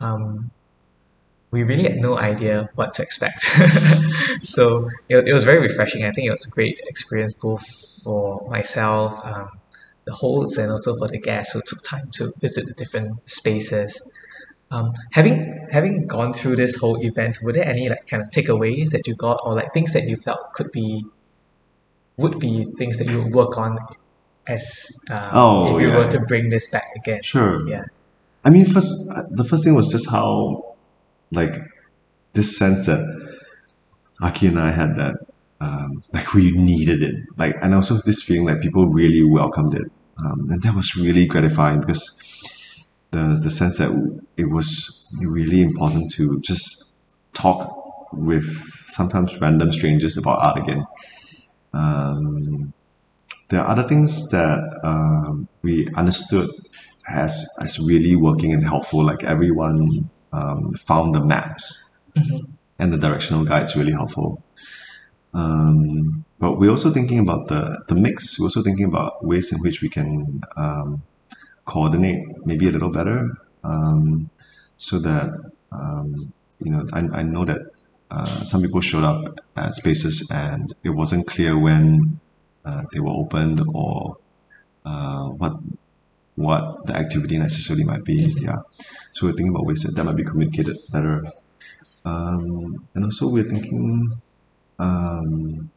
[0.00, 0.50] um,
[1.50, 3.40] we really had no idea what to expect.
[4.42, 6.04] so it, it was very refreshing.
[6.04, 7.64] I think it was a great experience both
[8.02, 9.50] for myself, um,
[10.04, 14.02] the hosts, and also for the guests who took time to visit the different spaces.
[14.70, 18.90] Um, having having gone through this whole event, were there any like kind of takeaways
[18.90, 21.04] that you got, or like things that you felt could be
[22.18, 23.78] would be things that you would work on
[24.46, 27.22] as um, Oh, if you yeah, were to bring this back again?
[27.22, 27.66] Sure.
[27.68, 27.84] Yeah.
[28.44, 30.76] I mean, first, uh, the first thing was just how,
[31.30, 31.54] like,
[32.32, 32.98] this sense that
[34.20, 35.16] Aki and I had that,
[35.60, 37.14] um, like, we needed it.
[37.36, 39.90] Like, and also this feeling like people really welcomed it.
[40.24, 42.17] Um, and that was really gratifying because
[43.10, 43.90] the, the sense that
[44.36, 48.46] it was really important to just talk with
[48.88, 50.84] sometimes random strangers about art again.
[51.72, 52.72] Um,
[53.48, 56.50] there are other things that um, we understood
[57.08, 59.04] as as really working and helpful.
[59.04, 62.10] Like everyone um, found the maps
[62.78, 64.42] and the directional guides really helpful.
[65.34, 68.38] Um, but we're also thinking about the the mix.
[68.38, 71.02] We're also thinking about ways in which we can um,
[71.68, 74.30] coordinate maybe a little better, um,
[74.78, 75.28] so that
[75.70, 76.32] um,
[76.64, 77.60] you know I, I know that
[78.10, 82.18] uh, some people showed up at spaces and it wasn't clear when
[82.64, 84.16] uh, they were opened or
[84.86, 85.54] uh, what
[86.36, 88.32] what the activity necessarily might be.
[88.40, 88.64] Yeah,
[89.12, 91.24] so we're thinking about ways that that might be communicated better,
[92.04, 94.16] um, and also we're thinking
[94.78, 95.70] um,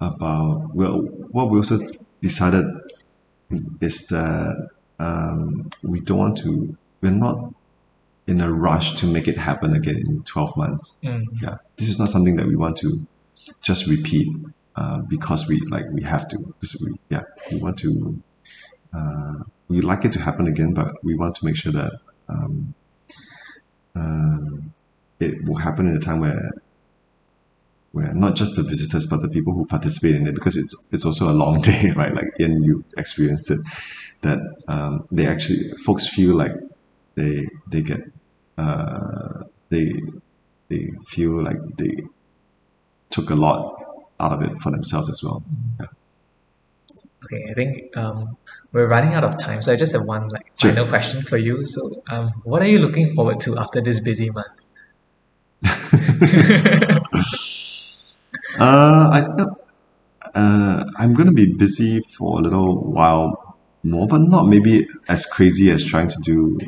[0.00, 1.02] about well,
[1.34, 1.80] what we also
[2.22, 2.64] decided
[3.80, 6.76] is that um, we don't want to.
[7.00, 7.54] We're not
[8.26, 11.00] in a rush to make it happen again in twelve months.
[11.02, 11.24] Mm.
[11.42, 13.06] Yeah, this is not something that we want to
[13.62, 14.28] just repeat
[14.76, 16.38] uh, because we like we have to.
[16.38, 18.22] Because we, yeah, we want to.
[18.92, 19.34] Uh,
[19.68, 21.92] we like it to happen again, but we want to make sure that
[22.28, 22.74] um,
[23.94, 24.72] um
[25.20, 26.50] it will happen in a time where
[27.92, 31.04] where not just the visitors but the people who participate in it because it's it's
[31.04, 33.60] also a long day right like Ian you experienced it
[34.22, 34.38] that
[34.68, 36.52] um, they actually folks feel like
[37.14, 38.00] they they get
[38.58, 39.92] uh, they
[40.68, 42.02] they feel like they
[43.10, 43.76] took a lot
[44.20, 45.42] out of it for themselves as well
[45.80, 45.86] yeah.
[47.22, 48.38] Okay, I think um,
[48.72, 50.70] we're running out of time, so I just have one like Sure.
[50.70, 51.66] final question for you.
[51.66, 54.64] So, um, what are you looking forward to after this busy month?
[58.60, 59.48] Uh, I think
[60.34, 65.70] uh, I'm to be busy for a little while more, but not maybe as crazy
[65.70, 66.58] as trying to do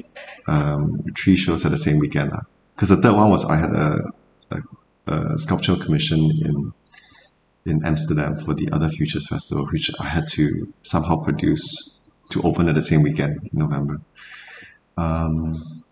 [0.48, 2.32] um, three shows at the same weekend.
[2.70, 4.10] Because the third one was I had a,
[4.50, 6.72] a, a sculptural commission in
[7.64, 12.68] in Amsterdam for the Other Futures Festival, which I had to somehow produce to open
[12.68, 14.00] at the same weekend in November.
[14.96, 15.84] Um,